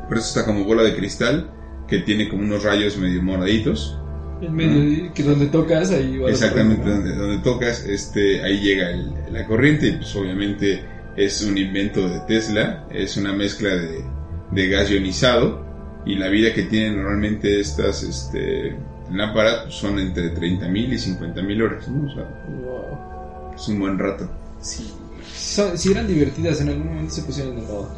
Pero 0.08 0.20
esto 0.20 0.38
está 0.38 0.44
como 0.44 0.64
bola 0.64 0.82
de 0.82 0.94
cristal, 0.94 1.50
que 1.88 1.98
tiene 1.98 2.28
como 2.28 2.42
unos 2.42 2.62
rayos 2.64 2.96
medio 2.96 3.22
moraditos. 3.22 3.98
En 4.40 4.52
medio, 4.54 5.12
que 5.14 5.22
donde 5.22 5.46
tocas, 5.46 5.90
ahí 5.90 6.18
va 6.18 6.28
Exactamente, 6.30 6.88
donde, 6.88 7.14
donde 7.14 7.38
tocas, 7.38 7.84
este, 7.86 8.42
ahí 8.42 8.58
llega 8.60 8.90
el- 8.90 9.12
la 9.32 9.46
corriente 9.46 9.88
y 9.88 9.92
pues 9.92 10.14
obviamente 10.16 10.82
es 11.16 11.42
un 11.42 11.56
invento 11.56 12.08
de 12.08 12.20
Tesla, 12.20 12.86
es 12.90 13.16
una 13.16 13.32
mezcla 13.32 13.70
de, 13.70 14.04
de 14.50 14.68
gas 14.68 14.90
ionizado 14.90 15.64
y 16.04 16.16
la 16.16 16.28
vida 16.28 16.52
que 16.52 16.64
tienen 16.64 16.96
normalmente 16.96 17.60
estas 17.60 18.02
este, 18.02 18.76
lámparas 19.12 19.62
pues, 19.64 19.74
son 19.76 19.98
entre 19.98 20.34
30.000 20.34 20.92
y 20.92 20.98
50.000 20.98 21.62
horas, 21.62 21.88
¿no? 21.88 22.10
O 22.10 22.14
sea, 22.14 22.24
Wow. 22.48 23.54
es 23.54 23.68
un 23.68 23.78
buen 23.78 23.98
rato. 23.98 24.28
Sí. 24.60 24.90
Sí 25.32 25.90
eran 25.92 26.06
divertidas, 26.08 26.60
en 26.60 26.68
algún 26.70 26.88
momento 26.88 27.14
se 27.14 27.22
pusieron 27.22 27.56
de 27.56 27.62
moda. 27.62 27.88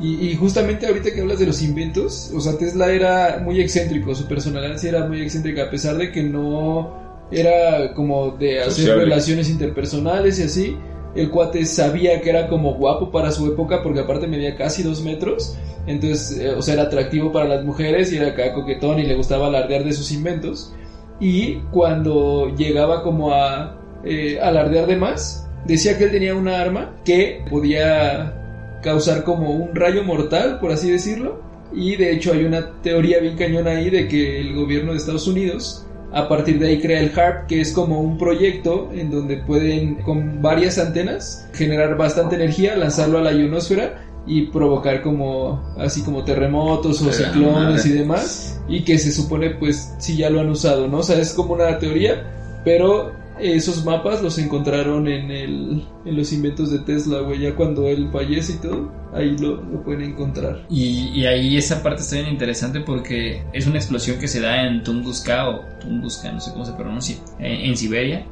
Y, 0.00 0.28
y 0.28 0.36
justamente 0.36 0.86
ahorita 0.86 1.12
que 1.12 1.20
hablas 1.20 1.38
de 1.38 1.46
los 1.46 1.62
inventos, 1.62 2.32
o 2.34 2.40
sea, 2.40 2.58
Tesla 2.58 2.90
era 2.90 3.40
muy 3.42 3.60
excéntrico, 3.60 4.14
su 4.14 4.26
personalidad 4.26 4.76
sí 4.76 4.88
era 4.88 5.06
muy 5.06 5.22
excéntrica, 5.22 5.64
a 5.64 5.70
pesar 5.70 5.96
de 5.96 6.10
que 6.10 6.22
no 6.22 7.04
era 7.30 7.94
como 7.94 8.32
de 8.32 8.60
hacer 8.60 8.72
Sociable. 8.72 9.04
relaciones 9.04 9.50
interpersonales 9.50 10.38
y 10.38 10.42
así. 10.42 10.76
El 11.14 11.30
cuate 11.30 11.64
sabía 11.64 12.20
que 12.20 12.30
era 12.30 12.48
como 12.48 12.74
guapo 12.74 13.12
para 13.12 13.30
su 13.30 13.46
época, 13.46 13.82
porque 13.82 14.00
aparte 14.00 14.26
medía 14.26 14.56
casi 14.56 14.82
dos 14.82 15.02
metros. 15.02 15.56
Entonces, 15.86 16.38
eh, 16.38 16.50
o 16.50 16.60
sea, 16.62 16.74
era 16.74 16.84
atractivo 16.84 17.30
para 17.30 17.46
las 17.46 17.64
mujeres 17.64 18.12
y 18.12 18.16
era 18.16 18.28
acá 18.28 18.52
coquetón 18.52 18.98
y 18.98 19.04
le 19.04 19.14
gustaba 19.14 19.46
alardear 19.46 19.84
de 19.84 19.92
sus 19.92 20.10
inventos. 20.10 20.74
Y 21.20 21.60
cuando 21.70 22.54
llegaba 22.56 23.02
como 23.04 23.32
a 23.32 23.78
eh, 24.04 24.40
alardear 24.40 24.86
de 24.86 24.96
más, 24.96 25.48
decía 25.66 25.96
que 25.96 26.04
él 26.04 26.10
tenía 26.10 26.34
una 26.34 26.60
arma 26.60 26.96
que 27.04 27.44
podía 27.48 28.43
causar 28.84 29.24
como 29.24 29.50
un 29.50 29.74
rayo 29.74 30.04
mortal, 30.04 30.60
por 30.60 30.70
así 30.70 30.90
decirlo. 30.90 31.40
Y 31.72 31.96
de 31.96 32.12
hecho 32.12 32.32
hay 32.32 32.44
una 32.44 32.80
teoría 32.82 33.18
bien 33.18 33.36
cañona 33.36 33.72
ahí 33.72 33.90
de 33.90 34.06
que 34.06 34.40
el 34.40 34.54
gobierno 34.54 34.92
de 34.92 34.98
Estados 34.98 35.26
Unidos 35.26 35.84
a 36.12 36.28
partir 36.28 36.60
de 36.60 36.68
ahí 36.68 36.80
crea 36.80 37.00
el 37.00 37.10
HARP, 37.18 37.48
que 37.48 37.60
es 37.60 37.72
como 37.72 38.00
un 38.00 38.16
proyecto 38.16 38.90
en 38.94 39.10
donde 39.10 39.38
pueden 39.38 39.96
con 39.96 40.40
varias 40.40 40.78
antenas 40.78 41.48
generar 41.52 41.96
bastante 41.96 42.36
energía, 42.36 42.76
lanzarlo 42.76 43.18
a 43.18 43.22
la 43.22 43.32
ionosfera 43.32 44.00
y 44.24 44.42
provocar 44.42 45.02
como 45.02 45.74
así 45.76 46.02
como 46.02 46.22
terremotos 46.22 47.02
o 47.02 47.12
ciclones 47.12 47.84
y 47.84 47.92
demás 47.92 48.60
y 48.68 48.84
que 48.84 48.96
se 48.96 49.10
supone 49.10 49.50
pues 49.50 49.94
sí 49.98 50.16
ya 50.16 50.30
lo 50.30 50.40
han 50.40 50.50
usado, 50.50 50.86
¿no? 50.86 50.98
O 50.98 51.02
sea, 51.02 51.18
es 51.18 51.32
como 51.32 51.54
una 51.54 51.78
teoría, 51.80 52.60
pero 52.64 53.12
esos 53.38 53.84
mapas 53.84 54.22
los 54.22 54.38
encontraron 54.38 55.08
en 55.08 55.30
el 55.30 55.84
en 56.04 56.16
los 56.16 56.32
inventos 56.32 56.70
de 56.70 56.78
Tesla, 56.80 57.20
güey, 57.20 57.40
ya 57.40 57.54
cuando 57.54 57.88
él 57.88 58.08
fallece 58.12 58.54
y 58.54 58.56
todo, 58.56 58.92
ahí 59.12 59.36
lo, 59.38 59.56
lo 59.56 59.82
pueden 59.82 60.02
encontrar. 60.02 60.66
Y, 60.68 61.08
y 61.14 61.26
ahí 61.26 61.56
esa 61.56 61.82
parte 61.82 62.02
está 62.02 62.16
bien 62.16 62.28
interesante 62.28 62.80
porque 62.80 63.42
es 63.52 63.66
una 63.66 63.76
explosión 63.76 64.18
que 64.18 64.28
se 64.28 64.40
da 64.40 64.66
en 64.66 64.82
Tunguska 64.82 65.48
o 65.48 65.60
Tunguska, 65.80 66.32
no 66.32 66.40
sé 66.40 66.52
cómo 66.52 66.64
se 66.64 66.72
pronuncia, 66.72 67.16
en, 67.38 67.76
Siberia, 67.76 68.26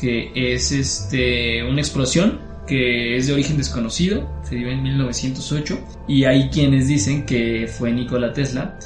que 0.00 0.30
es 0.34 0.72
este 0.72 1.62
una 1.64 1.80
explosión 1.80 2.40
que 2.66 3.16
es 3.16 3.26
de 3.26 3.32
origen 3.32 3.56
desconocido, 3.56 4.28
se 4.42 4.56
dio 4.56 4.68
en 4.68 4.82
1908 4.82 5.78
y 6.08 6.24
hay 6.24 6.48
quienes 6.48 6.88
dicen 6.88 7.24
que 7.24 7.68
fue 7.68 7.92
Nikola 7.92 8.32
Tesla, 8.32 8.78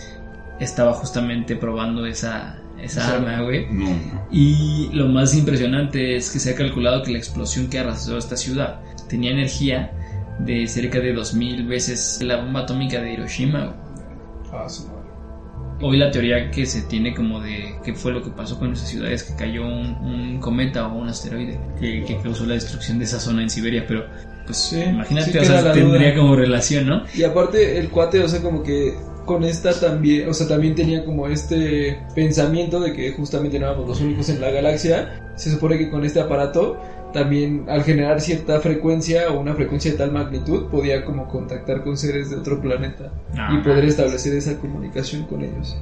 estaba 0.61 0.93
justamente 0.93 1.57
probando 1.57 2.05
esa, 2.05 2.60
esa 2.83 3.15
arma, 3.17 3.43
güey. 3.43 3.67
No, 3.71 3.91
no. 3.91 4.27
Y 4.31 4.89
lo 4.93 5.09
más 5.09 5.35
impresionante 5.35 6.17
es 6.17 6.31
que 6.31 6.39
se 6.39 6.51
ha 6.51 6.55
calculado 6.55 7.03
que 7.03 7.13
la 7.13 7.19
explosión 7.19 7.69
que 7.69 7.79
arrasó 7.79 8.17
esta 8.19 8.37
ciudad 8.37 8.81
tenía 9.09 9.31
energía 9.33 9.93
de 10.39 10.67
cerca 10.67 11.01
de 11.01 11.13
2000 11.13 11.67
veces 11.67 12.21
la 12.23 12.37
bomba 12.37 12.61
atómica 12.61 13.01
de 13.01 13.13
Hiroshima. 13.13 13.75
Ah, 14.53 14.69
su 14.69 14.85
madre. 14.87 15.01
Hoy 15.83 15.97
la 15.97 16.11
teoría 16.11 16.51
que 16.51 16.67
se 16.67 16.83
tiene 16.83 17.15
como 17.15 17.41
de 17.41 17.75
qué 17.85 17.95
fue 17.95 18.13
lo 18.13 18.23
que 18.23 18.31
pasó 18.31 18.59
con 18.59 18.73
esa 18.73 18.85
ciudad 18.85 19.11
es 19.11 19.23
que 19.23 19.35
cayó 19.35 19.67
un, 19.67 19.97
un 20.03 20.39
cometa 20.41 20.87
o 20.87 20.99
un 20.99 21.09
asteroide 21.09 21.59
que, 21.81 22.05
que 22.05 22.19
causó 22.19 22.45
la 22.45 22.55
destrucción 22.55 22.99
de 22.99 23.05
esa 23.07 23.19
zona 23.19 23.43
en 23.43 23.49
Siberia, 23.51 23.87
pero 23.89 24.05
pues 24.45 24.59
Sí, 24.59 24.81
imagínate, 24.81 25.33
sí 25.33 25.39
o 25.39 25.45
sea, 25.45 25.73
tendría 25.73 26.11
duda. 26.13 26.21
como 26.21 26.37
relación, 26.37 26.87
¿no? 26.87 27.05
Y 27.15 27.23
aparte 27.23 27.79
el 27.79 27.89
cuate, 27.89 28.23
o 28.23 28.29
sea, 28.29 28.43
como 28.43 28.63
que 28.63 28.95
con 29.27 29.45
esta 29.45 29.73
también, 29.79 30.29
o 30.29 30.35
sea, 30.35 30.49
también 30.49 30.75
tenía 30.75 31.05
como 31.05 31.27
este 31.29 31.99
pensamiento 32.15 32.81
de 32.81 32.93
que 32.93 33.13
justamente 33.13 33.59
no 33.59 33.67
éramos 33.69 33.89
los 33.89 34.01
únicos 34.01 34.29
en 34.29 34.41
la 34.41 34.51
galaxia. 34.51 35.33
Se 35.37 35.51
supone 35.51 35.79
que 35.79 35.91
con 35.91 36.05
este 36.05 36.21
aparato 36.21 36.79
también 37.13 37.65
al 37.69 37.83
generar 37.83 38.21
cierta 38.21 38.61
frecuencia 38.61 39.31
o 39.31 39.41
una 39.41 39.55
frecuencia 39.55 39.91
de 39.93 39.99
tal 39.99 40.13
magnitud 40.13 40.67
podía 40.71 41.05
como 41.05 41.27
contactar 41.29 41.83
con 41.83 41.97
seres 41.97 42.31
de 42.31 42.37
otro 42.37 42.61
planeta 42.61 43.11
Ah. 43.37 43.51
y 43.53 43.65
poder 43.65 43.85
establecer 43.85 44.35
esa 44.35 44.57
comunicación 44.59 45.25
con 45.27 45.43
ellos. 45.43 45.77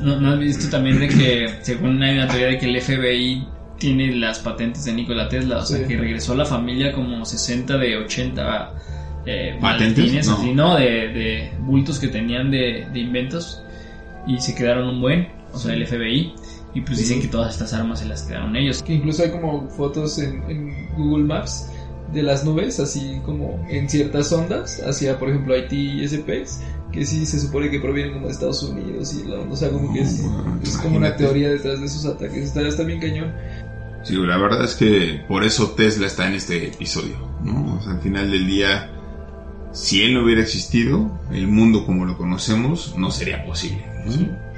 ¿No, 0.00 0.20
no 0.20 0.30
has 0.32 0.38
visto 0.38 0.68
también 0.70 1.00
de 1.00 1.08
que, 1.08 1.48
según 1.62 2.02
hay 2.02 2.14
una 2.16 2.28
teoría 2.28 2.48
de 2.48 2.58
que 2.58 2.66
el 2.66 2.80
FBI 2.80 3.46
tiene 3.78 4.14
las 4.16 4.38
patentes 4.40 4.84
de 4.84 4.92
Nikola 4.92 5.28
Tesla? 5.28 5.58
O 5.58 5.64
sea, 5.64 5.78
Sí. 5.78 5.84
que 5.84 5.96
regresó 5.96 6.32
a 6.32 6.36
la 6.36 6.44
familia 6.46 6.92
como 6.92 7.24
60 7.24 7.76
de 7.78 7.96
80 7.96 8.72
eh, 9.26 9.56
¿Patentes? 9.60 9.98
maletines, 9.98 10.26
No. 10.26 10.34
así, 10.36 10.54
¿no? 10.54 10.76
De, 10.76 10.84
de 11.08 11.52
bultos 11.60 11.98
que 11.98 12.08
tenían 12.08 12.50
de, 12.50 12.86
de 12.92 13.00
inventos 13.00 13.62
y 14.26 14.38
se 14.38 14.54
quedaron 14.54 14.88
un 14.88 15.00
buen, 15.00 15.28
o 15.52 15.58
sea, 15.58 15.74
el 15.74 15.86
FBI. 15.86 16.34
Y 16.72 16.82
pues 16.82 16.98
dicen 16.98 17.20
que 17.20 17.26
todas 17.26 17.52
estas 17.54 17.72
armas 17.74 17.98
se 17.98 18.06
las 18.06 18.22
quedaron 18.22 18.54
ellos. 18.54 18.82
Que 18.82 18.94
incluso 18.94 19.24
hay 19.24 19.30
como 19.30 19.68
fotos 19.70 20.18
en, 20.20 20.42
en 20.48 20.88
Google 20.96 21.24
Maps 21.24 21.68
de 22.12 22.22
las 22.22 22.44
nubes, 22.44 22.78
así 22.80 23.20
como 23.24 23.64
en 23.68 23.88
ciertas 23.88 24.32
ondas, 24.32 24.80
hacia 24.86 25.18
por 25.18 25.28
ejemplo 25.30 25.54
Haití 25.54 26.00
y 26.02 26.08
SPX, 26.08 26.60
que 26.92 27.04
sí 27.04 27.24
se 27.26 27.40
supone 27.40 27.70
que 27.70 27.78
provienen 27.80 28.14
como 28.14 28.26
de 28.26 28.32
Estados 28.32 28.62
Unidos 28.64 29.14
y 29.14 29.28
la 29.28 29.40
onda, 29.40 29.52
o 29.52 29.56
sea, 29.56 29.70
como 29.70 29.92
que 29.92 30.00
es, 30.02 30.22
No, 30.22 30.60
es 30.62 30.76
como 30.78 30.96
una 30.96 31.16
teoría 31.16 31.48
detrás 31.50 31.80
de 31.80 31.86
esos 31.86 32.06
ataques. 32.06 32.36
Está, 32.44 32.62
está 32.66 32.82
bien 32.84 33.00
cañón. 33.00 33.32
Sí, 34.02 34.14
la 34.16 34.38
verdad 34.38 34.64
es 34.64 34.74
que 34.76 35.22
por 35.28 35.44
eso 35.44 35.70
Tesla 35.72 36.06
está 36.06 36.26
en 36.28 36.34
este 36.34 36.68
episodio, 36.68 37.16
¿no? 37.44 37.76
O 37.76 37.82
sea, 37.82 37.92
al 37.92 38.00
final 38.00 38.30
del 38.30 38.46
día, 38.46 38.90
si 39.72 40.02
él 40.02 40.14
no 40.14 40.24
hubiera 40.24 40.42
existido, 40.42 41.20
el 41.32 41.46
mundo 41.46 41.86
como 41.86 42.04
lo 42.04 42.16
conocemos 42.16 42.94
no 42.96 43.10
sería 43.10 43.44
posible. 43.44 43.84
¿no? 44.04 44.50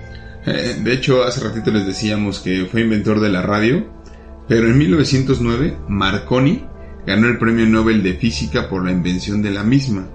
Eh, 0.46 0.76
de 0.82 0.92
hecho, 0.92 1.22
hace 1.24 1.40
ratito 1.40 1.70
les 1.70 1.86
decíamos 1.86 2.40
que 2.40 2.66
fue 2.70 2.80
inventor 2.80 3.20
de 3.20 3.30
la 3.30 3.42
radio, 3.42 3.86
pero 4.48 4.68
en 4.68 4.78
1909 4.78 5.78
Marconi 5.88 6.64
ganó 7.06 7.28
el 7.28 7.38
premio 7.38 7.66
Nobel 7.66 8.02
de 8.02 8.14
Física 8.14 8.68
por 8.68 8.84
la 8.84 8.92
invención 8.92 9.42
de 9.42 9.50
la 9.50 9.62
misma. 9.62 10.08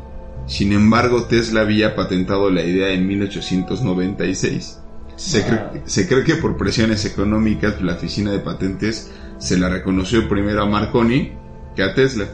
Sin 0.47 0.71
embargo, 0.73 1.25
Tesla 1.25 1.61
había 1.61 1.95
patentado 1.95 2.49
la 2.49 2.63
idea 2.63 2.93
en 2.93 3.05
1896. 3.07 4.79
Se, 5.15 5.43
cree, 5.43 5.81
se 5.85 6.07
cree 6.07 6.23
que 6.23 6.35
por 6.35 6.57
presiones 6.57 7.03
económicas 7.05 7.81
la 7.81 7.93
oficina 7.93 8.31
de 8.31 8.39
patentes 8.39 9.11
se 9.39 9.57
la 9.57 9.69
reconoció 9.69 10.27
primero 10.29 10.63
a 10.63 10.65
Marconi 10.65 11.33
que 11.75 11.83
a 11.83 11.93
Tesla. 11.93 12.27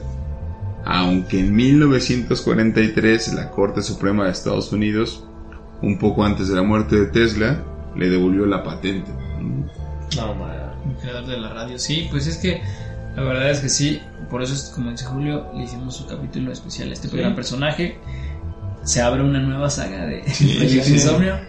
Aunque 0.86 1.40
en 1.40 1.56
1943 1.56 3.34
la 3.34 3.50
Corte 3.50 3.82
Suprema 3.82 4.26
de 4.26 4.32
Estados 4.32 4.72
Unidos, 4.72 5.26
un 5.82 5.98
poco 5.98 6.24
antes 6.24 6.50
de 6.50 6.56
la 6.56 6.64
muerte 6.64 6.98
de 6.98 7.06
Tesla, 7.08 7.64
le 7.96 8.10
devolvió 8.10 8.46
la 8.46 8.64
patente. 8.64 9.12
No, 9.40 10.36
El 10.86 10.98
creador 11.02 11.26
de 11.26 11.38
la 11.38 11.54
radio, 11.54 11.80
sí, 11.80 12.08
pues 12.12 12.28
es 12.28 12.38
que 12.38 12.62
la 13.16 13.24
verdad 13.24 13.52
es 13.52 13.60
que 13.60 13.70
sí, 13.70 14.02
por 14.30 14.42
eso 14.42 14.54
es 14.54 14.72
como 14.74 14.92
dice 14.92 15.06
Julio, 15.06 15.52
le 15.56 15.64
hicimos 15.64 15.96
su 15.96 16.08
capítulo 16.08 16.52
especial 16.52 16.90
a 16.90 16.94
este 16.94 17.16
gran 17.16 17.36
personaje. 17.36 17.98
Se 18.84 19.02
abre 19.02 19.24
una 19.24 19.40
nueva 19.40 19.70
saga 19.70 20.06
de 20.06 20.24
Insomnio. 20.88 21.40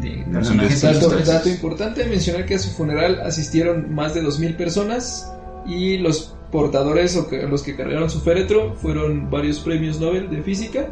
De 0.00 0.24
personajes 0.32 0.80
dato, 0.80 1.10
dato 1.10 1.50
importante 1.50 2.06
mencionar 2.06 2.46
que 2.46 2.54
a 2.54 2.58
su 2.58 2.70
funeral 2.70 3.20
asistieron 3.20 3.94
más 3.94 4.14
de 4.14 4.22
2.000 4.22 4.56
personas 4.56 5.30
y 5.66 5.98
los 5.98 6.31
portadores 6.52 7.16
o 7.16 7.28
que, 7.28 7.42
los 7.42 7.62
que 7.62 7.74
cargaron 7.74 8.08
su 8.10 8.20
féretro 8.20 8.74
fueron 8.74 9.30
varios 9.30 9.58
premios 9.58 9.98
Nobel 9.98 10.30
de 10.30 10.42
física. 10.42 10.88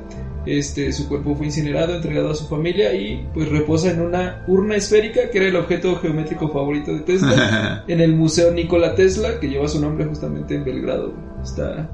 Este, 0.47 0.91
su 0.93 1.07
cuerpo 1.07 1.37
fue 1.37 1.47
incinerado, 1.47 1.95
entregado 1.95 2.31
a 2.31 2.35
su 2.35 2.49
familia 2.49 2.95
y 2.95 3.29
pues 3.35 3.51
reposa 3.51 3.91
en 3.91 4.01
una 4.01 4.43
urna 4.49 4.75
esférica 4.75 5.29
que 5.31 5.39
era 5.39 5.49
el 5.49 5.57
objeto 5.57 5.97
geométrico 5.97 6.49
favorito 6.49 6.95
de 6.95 7.01
Tesla 7.01 7.85
en 7.89 8.01
el 8.01 8.15
Museo 8.15 8.51
Nikola 8.51 8.95
Tesla 8.95 9.39
que 9.39 9.49
lleva 9.49 9.69
su 9.69 9.81
nombre 9.81 10.07
justamente 10.07 10.55
en 10.55 10.65
Belgrado. 10.65 11.15
Está 11.43 11.91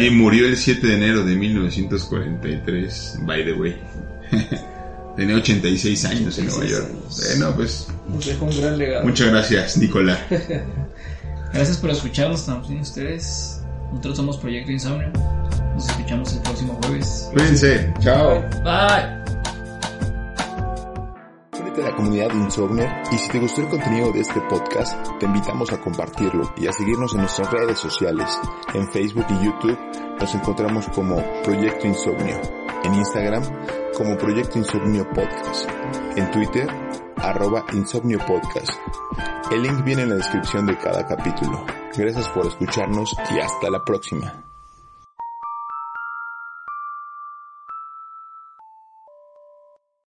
y, 0.00 0.10
murió 0.10 0.46
el 0.46 0.56
7 0.56 0.86
de 0.86 0.94
enero 0.94 1.24
de 1.24 1.34
1943, 1.34 3.18
by 3.22 3.44
the 3.44 3.52
way. 3.54 3.76
Tenía 5.16 5.36
86 5.36 6.04
años 6.06 6.38
en 6.38 6.46
Nueva 6.46 6.64
York. 6.64 6.88
Bueno, 7.28 7.54
pues. 7.56 7.88
Nos 8.08 8.24
dejó 8.24 8.46
un 8.46 8.60
gran 8.60 8.78
legado. 8.78 9.04
Muchas 9.04 9.28
gracias, 9.28 9.76
Nicolás. 9.76 10.18
Gracias 11.52 11.76
por 11.76 11.90
escucharnos 11.90 12.46
también 12.46 12.80
ustedes. 12.80 13.62
Nosotros 13.90 14.16
somos 14.16 14.38
Proyecto 14.38 14.72
Insomnio. 14.72 15.12
Nos 15.74 15.88
escuchamos 15.88 16.32
el 16.32 16.40
próximo 16.40 16.78
jueves. 16.82 17.30
Cuídense. 17.32 17.92
Chao. 18.00 18.40
Bye. 18.64 19.22
Únete 21.60 21.82
a 21.82 21.90
la 21.90 21.96
comunidad 21.96 22.28
de 22.28 22.36
Insomnio 22.36 22.86
y 23.10 23.18
si 23.18 23.28
te 23.28 23.38
gustó 23.38 23.60
el 23.60 23.68
contenido 23.68 24.12
de 24.12 24.20
este 24.20 24.40
podcast, 24.42 24.94
te 25.18 25.26
invitamos 25.26 25.72
a 25.72 25.78
compartirlo 25.78 26.52
y 26.56 26.66
a 26.66 26.72
seguirnos 26.72 27.14
en 27.14 27.20
nuestras 27.20 27.50
redes 27.50 27.78
sociales. 27.78 28.38
En 28.74 28.90
Facebook 28.90 29.26
y 29.28 29.44
YouTube 29.44 29.78
nos 30.18 30.34
encontramos 30.34 30.86
como 30.88 31.22
Proyecto 31.42 31.86
Insomnio. 31.86 32.40
En 32.84 32.94
Instagram 32.94 33.42
como 33.94 34.16
Proyecto 34.16 34.58
Insomnio 34.58 35.08
Podcast. 35.10 35.68
En 36.16 36.30
Twitter 36.30 36.66
arroba 37.16 37.64
Insomnio 37.72 38.18
Podcast. 38.26 38.72
El 39.50 39.62
link 39.62 39.84
viene 39.84 40.02
en 40.02 40.10
la 40.10 40.16
descripción 40.16 40.66
de 40.66 40.76
cada 40.78 41.06
capítulo. 41.06 41.64
Gracias 41.96 42.28
por 42.28 42.46
escucharnos 42.46 43.14
y 43.34 43.38
hasta 43.38 43.70
la 43.70 43.84
próxima. 43.84 44.51